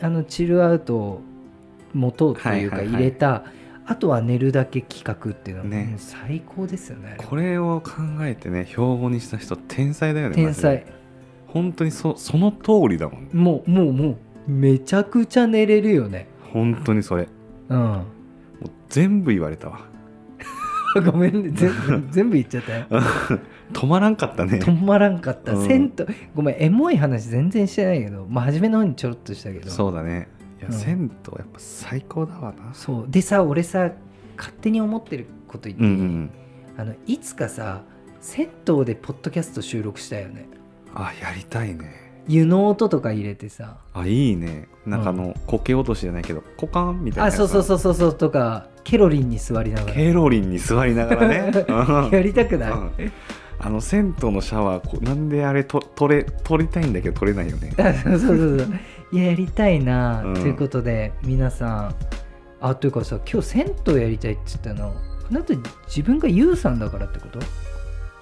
[0.00, 1.20] あのチルアウトを
[1.92, 2.94] 持とうというかはいはいはい。
[2.94, 3.44] 入れた、
[3.90, 5.94] あとは寝るだけ企画っていうのは、ね。
[5.98, 7.16] 最高ですよね。
[7.18, 10.86] これを考えてね標語にした人天才だよね天才。
[11.48, 14.08] 本当にそその通りだもんもうもうも
[14.46, 16.28] うめちゃくちゃ寝れるよね。
[16.52, 17.26] 本当にそれ。
[17.68, 17.78] うん。
[17.78, 18.04] も
[18.66, 19.80] う全部言われたわ。
[21.04, 21.50] ごめんね。
[21.52, 22.86] 全部全部言っちゃったよ。
[23.74, 24.60] 止まらんかったね。
[24.62, 25.66] 止まらんかった、うん。
[25.66, 29.68] 銭湯ごめんエモい話全然してないけどまあ初めの方にちょろっとしたけど。
[29.68, 30.28] そうだね
[30.60, 30.72] いや、うん。
[30.74, 32.74] 銭湯やっぱ最高だわな。
[32.74, 33.06] そう。
[33.08, 33.90] でさ俺さ
[34.36, 36.30] 勝手に思ってること言っていい、うんうん
[36.76, 37.82] あのいつかさ
[38.20, 40.48] 銭湯でポッドキャスト収録したいよね。
[40.94, 42.10] あやりたいね。
[42.26, 43.78] 湯の音とか入れてさ。
[43.92, 44.68] あいいね。
[44.86, 49.94] なんかあの、苔落としじゃないけどコカンみたいなあそうそうそうそうそうとかケロリンに座りながら。
[49.94, 51.52] ケロリンに座りながらね。
[51.68, 51.72] う
[52.08, 52.92] んやりたくない、うん。
[53.58, 57.72] あの銭湯のシャワーこなんであれと取れ取りたいんだけど取れないよね。
[57.78, 58.58] あ そうそうそう。
[58.58, 58.80] そうい
[59.12, 60.34] ややりたいな、うん。
[60.34, 61.94] ということで皆さん。
[62.60, 64.94] あというかさ今日銭湯やりたいって言ったの。
[65.30, 65.54] あなた
[65.86, 67.38] 自分がユウさんだからってこと？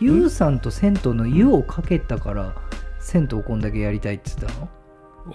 [0.01, 2.55] ユウさんと銭湯の湯をかけたから
[3.01, 4.69] 銭湯こんだけやりたいって言ったの？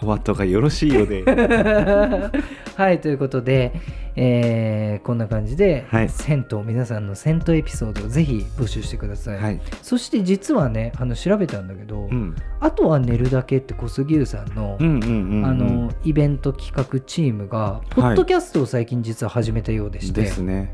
[0.01, 1.23] お後がよろしいようで
[2.75, 3.73] はいということで、
[4.15, 6.09] えーこんな感じで、はい。
[6.09, 9.61] 銭湯皆さんの銭湯エピソードをぜひ募集してください、はい。
[9.81, 12.35] そして実はねあの調べたんだけど、うん。
[12.59, 14.77] あとは寝るだけって小杉湯さんの
[16.03, 20.73] イベント企画チームがポッドキャストを最近実は始めたようでして、ですね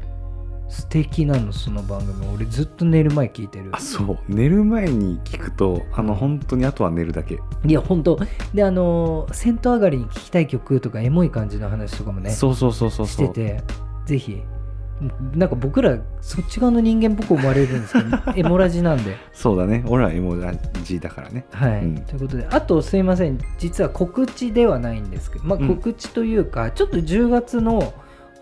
[0.70, 2.28] 素敵なのその番組。
[2.34, 3.70] 俺ずっと寝る前聞いてる。
[3.74, 4.20] あそう。
[4.28, 8.20] 寝る前に聞くとあの本当にあとは寝るだけ、いや本当。
[8.54, 13.28] であの銭湯上がりに聞きたい曲とかエモい感じの話とかもねそうそうそうそうしそう。
[13.30, 13.64] てて
[14.06, 14.42] ぜひ。
[15.34, 19.16] なんか僕らそっち側の人間っぽく思われるんですけど エモラジなんで。
[19.32, 19.84] そうだね。
[19.88, 20.54] 俺らエモラ
[20.84, 21.46] ジだからね。
[21.52, 21.96] はい、うん。
[22.00, 23.40] ということであとすいません。
[23.58, 25.68] 実は告知ではないんですけど、まあ、うん。
[25.70, 27.94] 告知というか、ちょっと10月の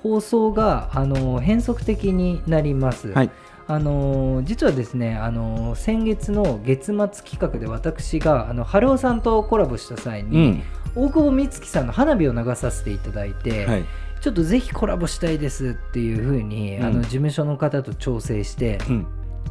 [0.03, 3.31] 放送があの変則的になります、はい。
[3.69, 10.63] あの実はですねあの先月の月末企画で私があの春尾さんとコラボした際うに、ん。
[10.95, 13.85] 大久保美月さんの花火を流させていただいて、はい。
[14.21, 16.85] ちょっとぜひコラボしたいですっていうふうに、うん。
[16.85, 19.07] あの事務所の方と調整してうん。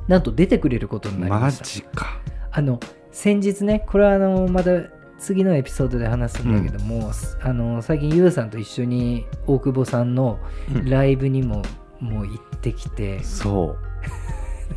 [0.09, 1.65] なんと出てくれることになりまマした。
[1.65, 2.21] ジか。
[2.51, 2.81] あの
[3.11, 4.71] 先日ねこれはあのまた
[5.19, 7.11] 次のエピソードで話すんだけども、
[7.43, 10.39] あの最近ゆうさんと一緒に大久保さんの
[10.75, 10.91] うん。
[10.91, 11.63] ライブにも、
[12.01, 13.23] もう行ってきて。
[13.23, 13.87] そう。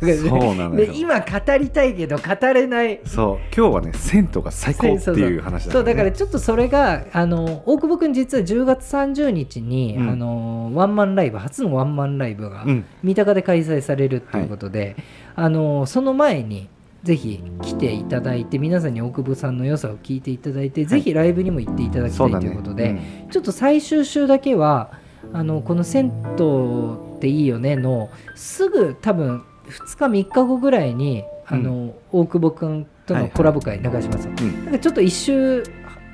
[0.00, 0.86] そうなのよ。
[0.86, 3.00] で今語りたいけど語れない。
[3.04, 3.36] そう。
[3.54, 10.08] 今日はね銭湯が最高っていう話だそうだからねちょっとそれがあの大久保君実は10月30日に、うん。
[10.08, 12.84] あのワンマンライブ初のワンマンライブがうん。
[13.02, 14.96] 三鷹で開催されるっていうことで、
[15.34, 16.68] あのその前に
[17.02, 24.90] ぜひ来ていただいて皆さんに大久保さんの良さを聞いていただいて、ぜひライブにも行っていただきたいということで、ちょっと最終週だけは
[25.32, 34.64] あのこの「銭湯っていいよね」のすぐ多分2日3日後ぐらいにあの、大久保君とのコラボ会流します、うんうん。
[34.66, 35.64] なんかちょっと一周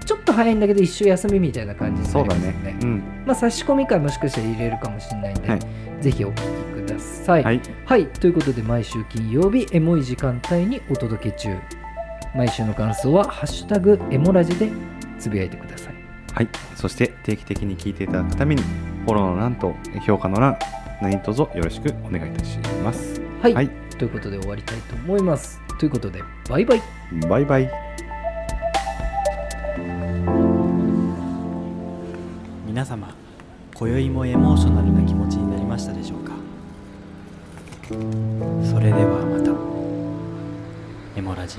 [0.07, 2.79] ちょっと早いんだけど一周休みみたいな感じになそうだりますので、ね。
[2.81, 3.03] うん。
[3.27, 5.61] まあ、差し込み会もしかしたら入れるかもしれないんで、はい。
[6.01, 6.35] ぜひお聞
[6.79, 7.43] きください。
[7.43, 7.61] はい。
[7.85, 11.57] はい、ということで毎週金曜日エモい時間帯にお届け中。
[12.37, 14.71] 毎週の感想は「ハッシュタグエモラジ」で
[15.19, 15.95] つぶやいてください。
[16.35, 16.49] はい。
[16.77, 18.63] そして定期的に聞いていただくために
[19.05, 19.75] フォローの欄と
[20.07, 20.57] 評価の欄
[21.01, 23.21] 何卒よろしくお願いいたします。
[23.43, 23.71] はい、はい。
[23.99, 25.61] ということで終わりたいと思います。
[25.79, 26.83] ということでバイバイ。
[27.29, 27.86] バイバイ
[32.67, 33.15] 皆様
[33.75, 36.33] 今宵もエモーショナルな気持ちになりましたでしょうか？
[37.89, 37.95] そ
[38.81, 39.51] れではまた。
[41.19, 41.59] エモラジ。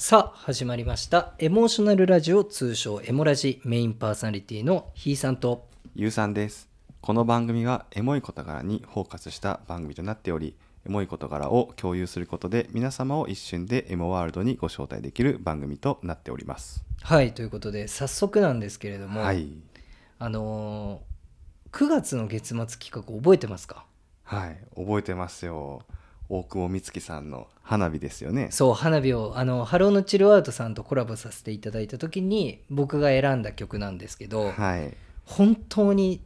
[0.00, 1.32] さあ始まりました。
[1.40, 5.66] エモーショナルラジオ通称エモラジメインパーソナリティのひーさんと。
[5.96, 6.68] ゆうさんです。
[7.00, 10.54] この番組はエモい事柄にフォーカスした番組となっており
[10.86, 16.84] エモい事柄を共有することで皆様を一瞬でエモワールドにご招待できる番組となっております。
[17.02, 19.48] はいということで早速なんですけれども、はい。
[20.20, 23.84] あのー9月の月末企画覚えてますか？
[24.22, 25.82] はい覚えてますよ
[26.28, 28.48] 大久保美月さんの花火ですよね。
[28.50, 34.94] そう花火をあのハローのチルアウトさんとコラボさせていただいた時に僕が選んだ曲なんですけどはい。
[35.24, 36.20] 本当に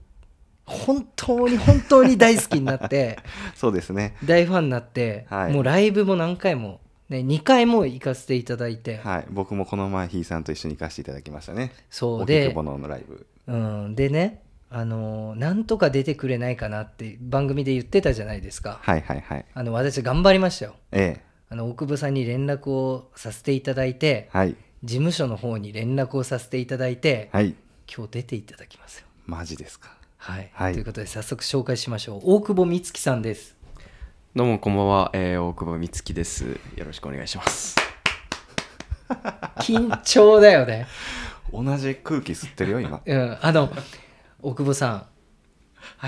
[0.64, 3.18] 本当に本当に大好きになって
[3.54, 4.16] そうですね。
[4.24, 5.52] 大ファンになって、はい。
[5.52, 9.26] もうライブも何回も、ね、2回も行かせていただいて、はい。
[9.30, 11.72] 僕もこの前ひいさんと一緒に行かせていただきましたね。
[11.90, 13.26] そうで荻窪のライブ。
[13.48, 14.41] うん、でね
[14.74, 18.80] あのなんとか出てくれないかなって番組で言ってたじゃないですか。
[18.82, 19.44] はいはいはい。
[19.52, 20.74] あの私頑張りましたよ。
[20.92, 21.24] ええ。
[21.50, 24.56] あの大久保さんに連絡をさせていただいてはい。
[24.82, 27.54] 事務所の方に連絡をさせていただいて、はい。
[27.94, 29.06] 今日出ていただきますよ。
[29.26, 29.90] マジですか。
[30.16, 30.72] はい、はい。
[30.72, 32.20] ということで早速紹介しましょう。
[32.24, 33.56] 大久保美月さんです。
[34.34, 36.58] どうもこんばんは、えー大久保美月です。
[36.76, 37.76] よろしくお願いします。
[39.60, 40.86] 緊張だよね。
[41.52, 43.02] 同じ空気吸ってるよ今。
[43.04, 43.70] うんあの
[44.42, 45.06] 大久保さ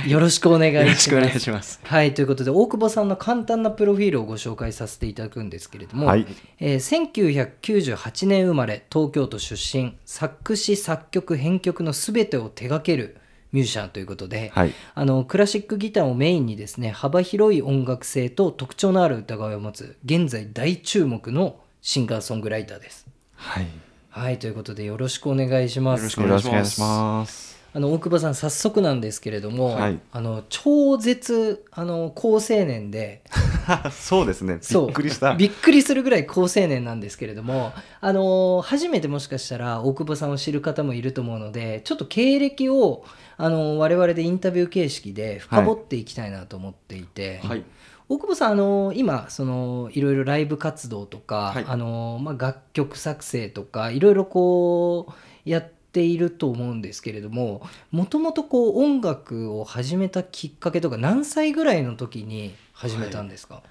[0.04, 0.86] ん、よろしくお願いします。
[0.86, 1.80] よろしくお願いします。
[1.84, 6.26] はいということで大久保さんの簡単なプロフィールをご紹介させていただくんですけれども、はい。
[6.58, 7.12] えー
[7.60, 13.16] 1998年生まれ東京都出身作詞作曲編曲の全てを手掛ける
[13.52, 14.72] ミュージシャンということで、はい。
[14.94, 23.06] あのクラシックギターをメインにですね幅広い音楽性と特徴のある歌声を持つ現在大注目のシンガーソングライターです。
[23.36, 23.66] はい。
[24.10, 26.00] はいということでよろしくお願いします。
[26.00, 29.98] よろしくお願いしますあの大久保さん早速なんですけれども、はい。
[30.12, 33.24] あの超絶あの高青年で
[33.90, 34.60] そうですね。
[34.62, 35.34] びっくりした。
[35.34, 43.04] びっくりするぐらい高青年なんですけれども、あの初めてもしかしたら大久保さんを知る方もいると思うのでちょっと経歴を、
[43.36, 47.64] あの我々でインタビュー形式で深掘っていきたいなと思っていて、はい。
[48.08, 51.64] 大久保さんあの今そのいろいろライブ活動とか、はい。
[51.66, 55.12] あのまあ、楽曲作成とかいろいろこう
[55.44, 63.62] やっていると思うんですけれどももともとこう音楽を始めたきっかけとか何歳ぐらいの時に始めたんですか、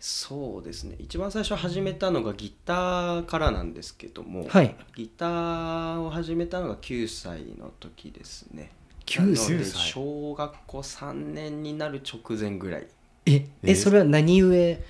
[0.00, 0.96] そうですね。
[0.98, 8.72] 一番最初始めたのがギターからなんですけども、はいギターを始めたのが9歳の時ですね。
[9.06, 12.88] 9歳なので小学校3年になる直前ぐらい。
[13.26, 14.82] ええーえそれは何故？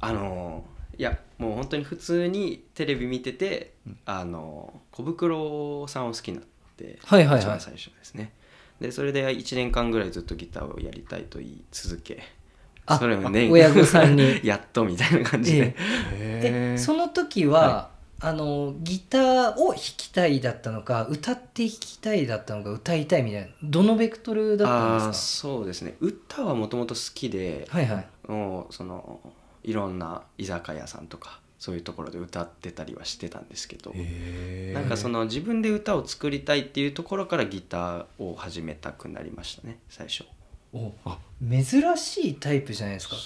[0.00, 0.64] あの
[1.00, 3.72] いやもう本当に普通にテレビ見てて、
[4.04, 7.40] あの小袋さんを好きになって、はいはいはい。
[7.40, 8.34] 一番最初ですね。
[8.82, 12.22] でそれで1年間ぐらいずっとギターをやりたいと言い続け
[12.84, 14.40] あそれをね親御さんに。
[14.44, 15.74] やっとみたいな感じで、
[16.12, 17.88] えへーその時は、
[18.20, 25.94] あのギターを弾きたいだったのか歌って弾きたいだったのか歌いたいみたいなどのベクトルだったんですそうですね。
[25.98, 28.06] 歌はもともと好きで、かはいはい。
[28.30, 29.18] もうその
[29.62, 33.92] いろんな居酒屋さんとかそういうところで歌ってたりはしてたんですけど、
[34.72, 40.24] なんかその自分で歌を作りたいっていうところからギターを始めたくなりましたね最初。
[40.72, 41.64] おあ珍
[41.96, 43.16] しいタイプじゃないですか。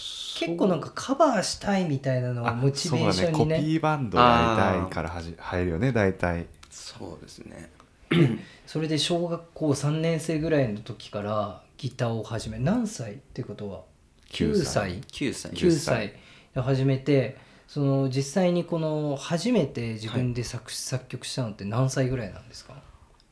[0.47, 3.39] 結構なんかカバーしたいみたいなのをあモチベーションにね。
[3.39, 6.47] そうだねコピーバンドやりたいからはじ入るよね大体。
[6.71, 7.71] そうですね。
[8.67, 13.83] それで小学校3年生ぐらいの時からギターを始め何歳ってことは
[14.31, 15.01] ？9 9歳。
[15.03, 15.53] 9歳。
[15.53, 16.09] 9歳。
[16.09, 16.24] で
[16.63, 17.37] 始めて
[17.67, 22.75] その実際にこの初めて自分で作詞作曲したのって何歳ぐらいなんですか？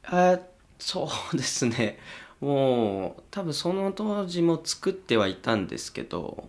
[0.05, 0.39] あ
[0.79, 1.99] そうですね。
[2.41, 6.49] もう多分その当時も作ってはいたんですけど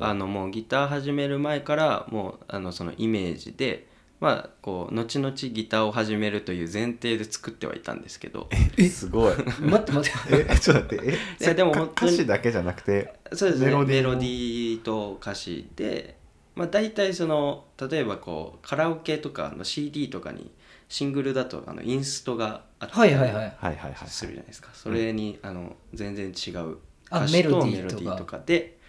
[0.00, 3.86] あのもうギター始める前からもうあのそのイメージで
[4.20, 8.50] まあこう後々ギターを始めるという前提で作ってはいたんですけど。
[8.90, 9.34] すごい。
[9.60, 10.46] 待って待って。
[10.50, 11.18] えちょっと待って。
[11.40, 13.66] えいやでもか本当に歌詞だけじゃなくてそうですね。
[13.66, 16.16] メロディーもメロディーと歌詞で、
[16.54, 20.50] まあ、大体その例えばこうカラオケとかの CD とかに
[20.90, 23.34] シングルだとあのインストがあったりはいはい。
[23.34, 24.08] はいはいはいはい。
[24.08, 24.68] するじゃないですか。
[24.74, 26.76] それにあの全然違う
[27.08, 27.88] あ歌詞とメロディーとか。
[27.88, 28.79] メロディーとかで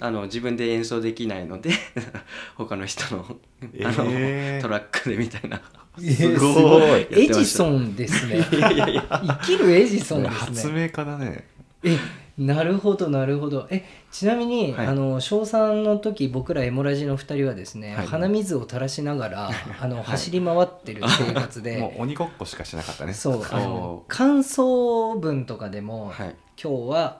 [0.00, 1.70] あの自分で演奏できないので
[2.56, 5.60] 他の人のあの、えートラックでみたいな。
[5.98, 7.06] すごい。
[7.10, 8.40] エジソンですね。
[8.50, 10.38] 生きるエジソンですね。
[10.38, 11.46] 発明家だね。
[11.82, 11.96] え
[12.38, 13.66] なるほどなるほど。
[13.70, 14.86] えちなみに、はい。
[14.86, 18.06] あの小3の時僕らエモラジの2人はですね、はい。
[18.06, 21.78] 鼻水を垂らしながら あの、走り回ってる 生活で。
[21.78, 23.12] もう鬼ごっこしかしなかったね。
[23.12, 26.36] そうあの感想文とかでも、はい。
[26.62, 27.19] 今日は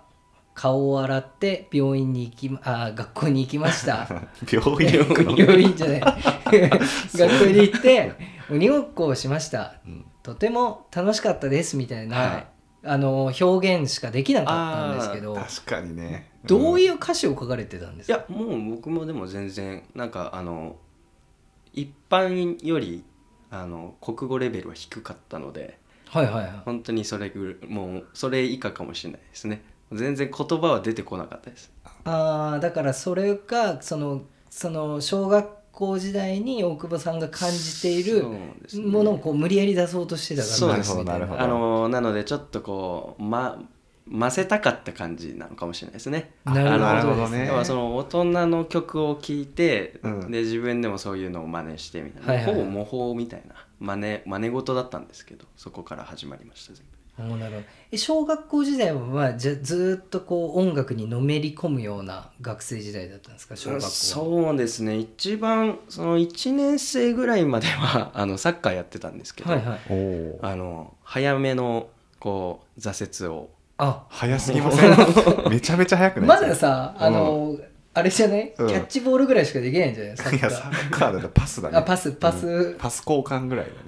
[0.60, 4.06] 顔を洗って病院に行きまあ学校に行きました。
[4.52, 6.00] 病院病院じゃない。
[7.16, 8.12] 学校に行って
[8.50, 9.76] 鬼ごっこをしました。
[9.86, 10.04] うん。
[10.22, 12.46] とても楽しかったですみたいな、はい。
[12.84, 16.30] あの表現しかできなかったんですけど確かにね。
[16.44, 20.76] どういいう歌詞を書かれてたんですか、いやもう僕もでも全然なんかあの
[21.72, 23.02] 一般より
[23.50, 26.52] あの国語レベルは低かったのではいはいはい。
[26.66, 31.72] 本当にそれぐもうそれ以下かもしれないですね全然言葉は出てこなかったです。
[32.04, 38.24] あーだからそれがそのその小学校時代に大久保さんが感じている
[38.86, 40.54] ものをこう無理やり出そうとしてたから。
[40.54, 41.40] そうですみたいなるほど。
[41.40, 43.62] あのなのでちょっとこうま
[44.10, 46.32] 混ぜたかった感じなのかもしれないですね。
[46.44, 47.46] なるほどね。
[47.46, 50.30] 要はその大人の曲を聴いて、うん。
[50.30, 52.54] で自分でもそういうのを真似してみたいな、はいはいはい。
[52.54, 53.54] ほぼ模倣みたいな。
[53.80, 63.56] 真似真似事だったんですけどそこから始まりました全部おーなるほどえ小学校時代はまあじゃずーっとこう音楽にのめり込むような学生時代だったんですか？
[63.56, 63.90] 小学校は。
[63.90, 64.96] そうですね。
[64.98, 69.80] 一番その1年生ぐらいまではあのサッカーやってたんですけど、はいはい。
[70.42, 71.88] あの早めの
[72.20, 73.50] こう挫折を。
[73.78, 74.04] あ。
[74.08, 74.90] 早すぎません？
[75.50, 76.28] めちゃめちゃ早くない？
[76.28, 77.56] まださあの、
[77.94, 78.68] あれじゃない、うん。
[78.68, 80.16] キャッチボールぐらいしかできないんじゃない？
[80.16, 81.78] サッカいやサッカーだとパスだーね。
[81.78, 82.74] あパスパス、うん。
[82.78, 83.78] パス交換ぐらいだね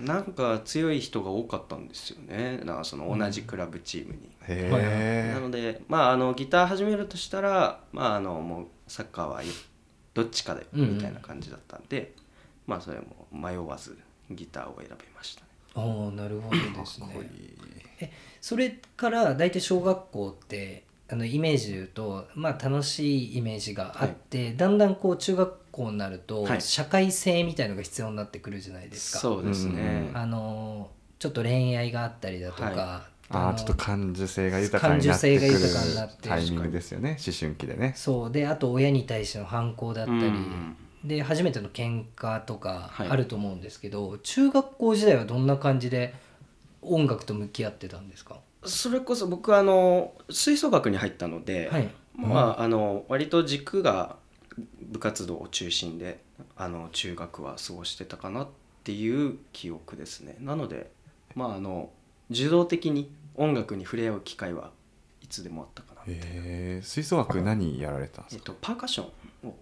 [0.00, 2.58] なんか強い人が多かったんですよね。
[2.58, 4.28] だからその同じクラブチームに。
[4.48, 9.42] へえなので、まあ、あのギター始めるとしたら、まあ、あのもうサッカーは
[10.14, 10.94] どっちかでうんうん。
[10.96, 12.14] みたいな感じだったんで、
[12.66, 13.98] まあそれも迷わず
[14.30, 15.48] ギターを選びましたね。
[15.74, 17.08] おーなるほどですね。
[18.00, 26.60] えそれから大体小学校ってあのイメージで言うと、まあ、楽しいイメージがあって、だんだんこう中学校になると、はい。
[26.60, 29.18] 社会性みたいのが必要になってくるじゃないですか。
[29.20, 35.60] そうですね、あのちょっと恋愛があったりだとか、ああちょっと感受性が豊かになってくる
[36.22, 37.18] タイミングですよね。
[37.24, 37.92] 思春期でね。
[37.96, 38.32] そう。
[38.32, 40.76] であと親に対しての反抗だったり、うん。
[41.04, 43.08] で初めての喧嘩とかはい。
[43.08, 46.14] あると思うんですけど、中学校時代はどんな感じで
[46.82, 48.40] 音楽と向き合ってたんですか？
[48.64, 51.88] それこそ僕はあの吹奏楽に入ったので、はい。
[52.16, 54.16] まあ、あの割と軸が
[54.82, 56.20] 部活動を中心で
[56.56, 58.48] あの中学は過ごしてたかなっ
[58.84, 60.36] ていう記憶ですね。
[60.40, 60.90] なので
[61.34, 61.90] まああの
[62.30, 64.70] 受動的に音楽に触れ合う機会は
[65.22, 66.20] いつでもあったかな、へ
[66.80, 68.42] え吹奏楽何やられたんですか？
[68.46, 69.04] えっと、パーカッショ
[69.44, 69.54] ンを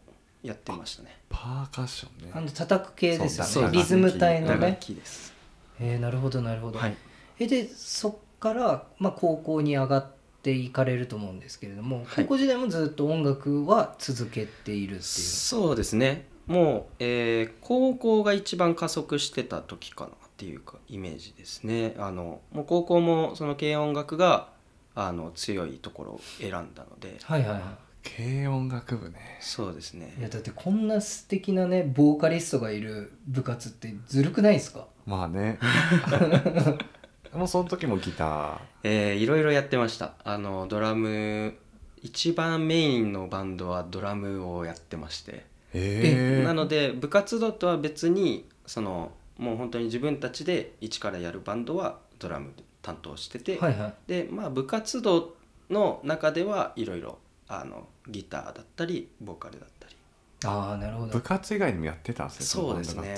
[0.43, 1.17] やってましたね。
[1.29, 2.33] パーカッションね。
[2.35, 3.79] あの叩く系ですそうよね。
[3.79, 4.79] リズム隊のね。
[4.81, 5.35] 器です。
[5.81, 6.97] えー、なるほどなるほど、はい。
[7.39, 10.07] えでそっから、まあ、高校に上がっ
[10.47, 12.25] ていかれると思うんですけれども、はい。
[12.25, 15.03] 高校時代もずっと音楽は続けているっていう。
[15.03, 16.27] そうですね。
[16.47, 21.95] もう、えー高校が一番加速してた時かなっていうかイメージですね。
[21.99, 24.51] あのもう高校もその軽音楽が
[24.95, 27.17] あの強いところを選んだので。
[27.23, 27.63] はいはいはい。
[28.09, 29.39] 軽音楽部ね。
[29.41, 30.15] そうですね。
[30.19, 34.87] いやだってこんな素敵なねボーカリストがいる部活ってずるくないですか？
[35.07, 35.59] まあね
[37.33, 38.59] もうその時もギター。
[38.85, 40.15] えーいろいろやってました。
[40.25, 41.55] あのドラム
[42.03, 45.45] 一番メインのバンドはドラムをやってまして。
[45.75, 52.53] へえなので部活動とは別にそのもう本当に自分たちで一からやるバンドはドラム
[52.83, 53.95] 担当してて、はいはい。
[54.07, 55.35] でまあ部活動
[55.69, 57.19] の中ではいろいろ
[57.49, 59.97] あのギターだったりボーカルだったり。
[60.45, 61.13] ああなるほど。
[61.13, 63.17] 部活以外にもやってたんですねそうですね。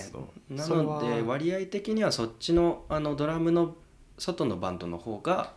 [0.48, 1.26] なのでは。
[1.26, 3.76] 割合的にはそっちのあのドラムの
[4.18, 5.52] 外のバンドの方が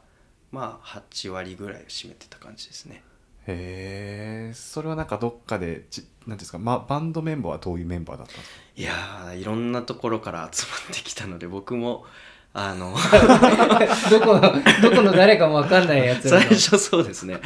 [0.52, 3.04] まあ8割ぐらいを占めてた感じですね。
[3.48, 8.56] へえそれはなんかどっかでちなんていうんですか、ま、バンドメンバーはどういうメンバーだったんですか？
[8.76, 12.06] いやーいろんなところから集まってきたので僕も
[12.54, 12.94] あの
[14.12, 14.42] どこの
[14.82, 17.40] どこの誰かもわかんないやつ最初そうですね。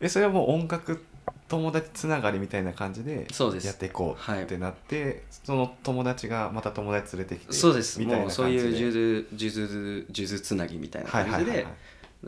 [0.00, 1.04] えそれはもう音楽
[1.48, 3.26] 友達つながりみたいな感じで
[3.64, 4.42] やっていこうはい。
[4.42, 8.00] ってなって、その友達がまた友達連れてきてそうです。
[8.00, 11.70] みたいなもうそういう数珠数珠数珠つなぎみたいなはい感じではいは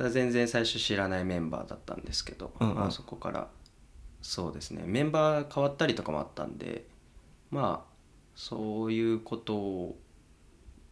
[0.09, 2.77] い全然最初知らないメンバーだったんですけど、うんうん。
[2.77, 3.49] まあ、そこから
[4.23, 4.83] そうですね。
[4.87, 6.87] メンバー変わったりとかもあったんで
[7.51, 7.93] まあ
[8.37, 9.99] そういうことを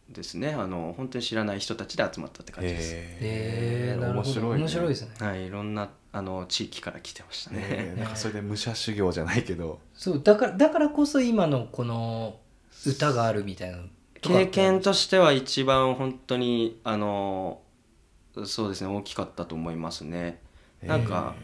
[0.09, 0.53] ですね。
[0.53, 5.09] あの本当に知らない人たちで集まったって感じです、へえなるほど面白い、ね、面白いですね。
[5.19, 9.79] はいいろんなあの地域から来てましたね、ねなんかそれで武者修行じゃないけど。
[9.93, 12.39] そうだからだからこそ今のこの
[12.87, 13.77] 歌があるみたいな
[14.21, 17.61] 経験としては一番本当にあの
[18.45, 20.41] そうですね大きかったと思いますね。
[20.81, 21.35] なんか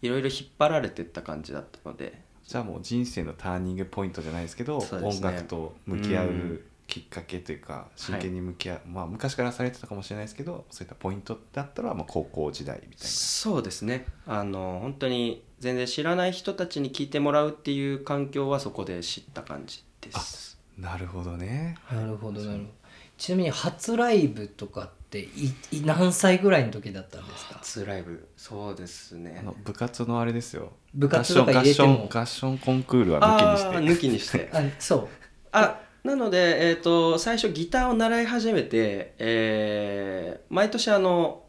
[0.00, 2.22] いろいろ引っ張られてった感じだったので。
[2.42, 4.86] じゃあもう人生のターニングポイントじゃないですけどね。
[5.02, 6.60] 音楽と向き合ううん
[6.92, 13.06] きっかけというか真剣に向き合う、まあ昔からされてたかもしれないですけどそういったポイントだったらまあ高校時代みたいな。
[13.08, 14.04] そうですね。
[14.26, 20.60] あの本当に全然知らない人たちに聞いてもらうっていう環境はそこで知った感じです。
[20.76, 21.78] なるほどね。
[21.90, 22.70] なるほどなるほど。
[23.16, 27.54] ちなみに初ライブとかっていい何歳ぐらいの時だったんですか？
[27.54, 29.38] 初ライブそうですね。
[29.40, 30.72] あの部活のあれですよ。
[30.92, 32.06] 部活とか入れても。
[32.12, 34.38] 合唱コンクールはあ抜きにして。
[34.40, 34.68] ー抜きにして。
[34.68, 35.08] あ そう。
[35.52, 41.44] あなので、えー、と最初ギターを習い始めて、えー毎年あの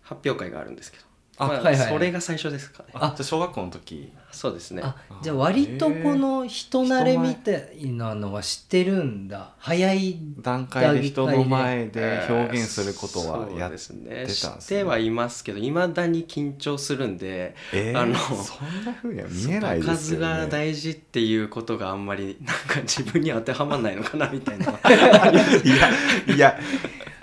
[0.00, 1.04] 発表会があるんですけど。
[1.38, 2.90] あまあはいはいそれが最初ですかね。
[2.94, 4.82] あ小学校の時そうですね。
[4.82, 9.52] あじゃあ割とこの人慣れみたいなのは知ってるんだ。
[9.58, 14.02] 早い段階で人の前で表現することはやっそうですね。
[14.02, 14.60] てたんですね。
[14.60, 24.66] 知ってはいますけどいまだに緊張するんでえーあのそんなふうには見えないですねが大事っていうことがあんまりなんか自分に当てはまらないのかなみたいな。
[24.72, 26.58] いやいや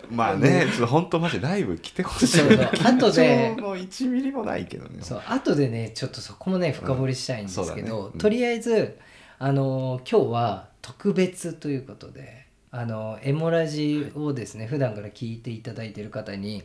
[0.10, 2.28] まあねちょっと本当マジライブ来てほしい。
[2.28, 2.70] そうそう。
[2.84, 3.56] 後で。
[3.56, 5.02] 緊張の1ミリもないけどね。
[5.02, 8.04] そう後でねちょっとそこもね深掘りしたいんですけど、うん。
[8.06, 8.20] ねうん。
[8.20, 8.98] とりあえず
[9.38, 16.64] あの今日は特別ということであのエモラジをですね、普段から聞いていただいている方に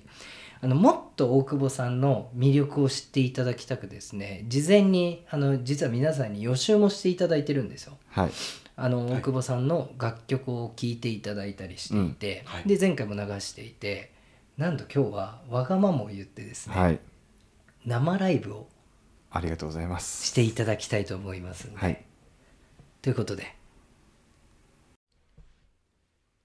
[0.60, 7.98] あのもっと大久保さんの魅力を知っていただきたくですね事前にあの実は皆さんに予習もしていただいてるんですよ。
[8.10, 8.30] はい
[8.76, 12.52] あの大久保さんの楽曲を聴いていただいたりしていて、うん。
[12.52, 12.68] はい。
[12.68, 14.12] で前回も流していて
[14.56, 17.00] なんと今日はわがままを言ってですね、はい。
[17.86, 18.68] 生ライブを
[19.30, 20.26] ありがとうございます。
[20.26, 22.04] していただきたいと思いますので、はい。
[23.02, 23.54] ということで。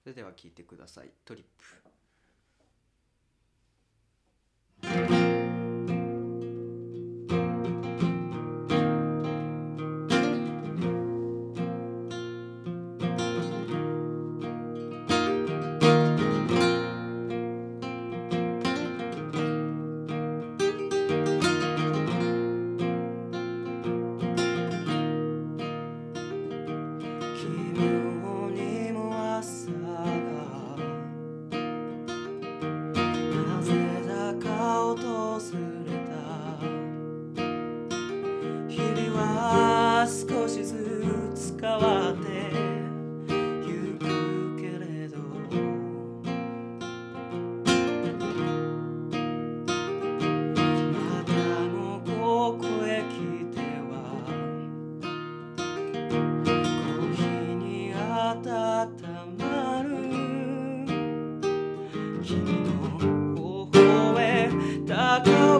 [0.03, 1.09] それでは聞いてください。
[1.23, 1.78] トリップ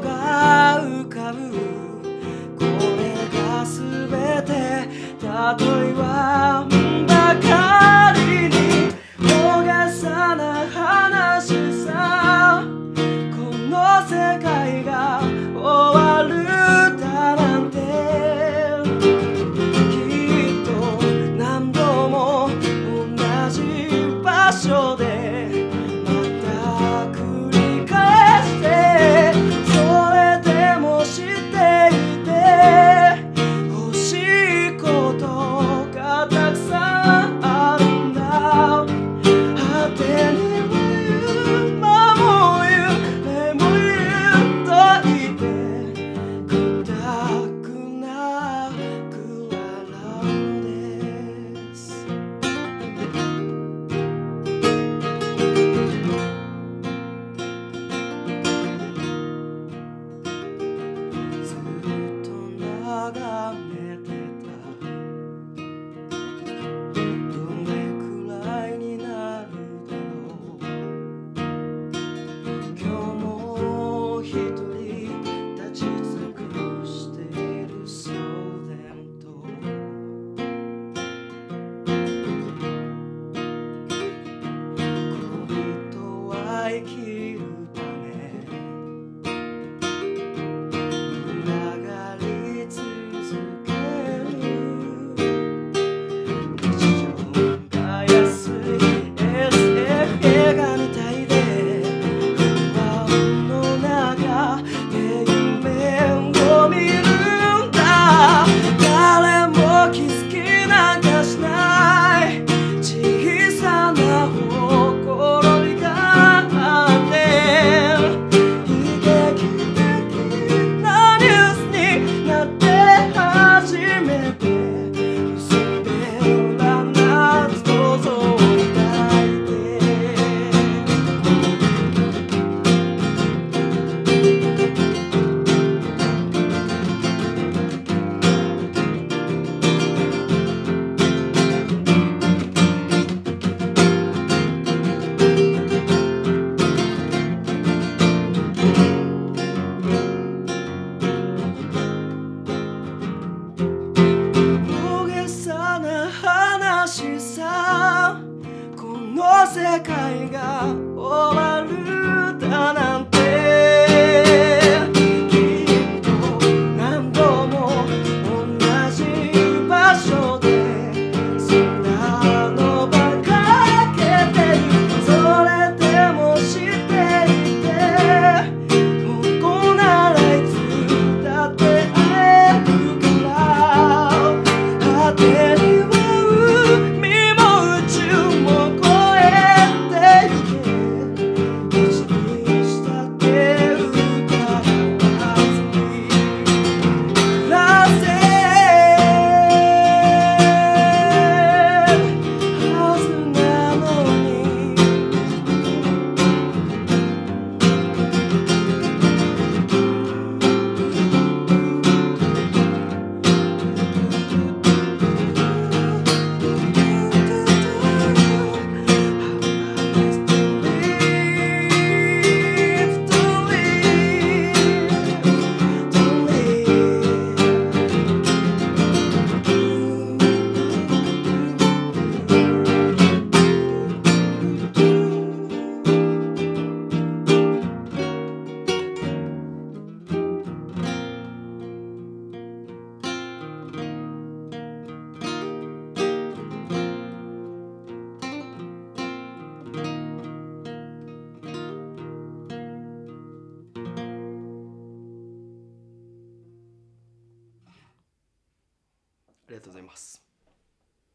[0.02, 1.52] が浮かぶ。
[2.58, 2.66] こ
[2.97, 4.89] れが全て。
[5.22, 5.28] 例
[5.89, 6.59] えば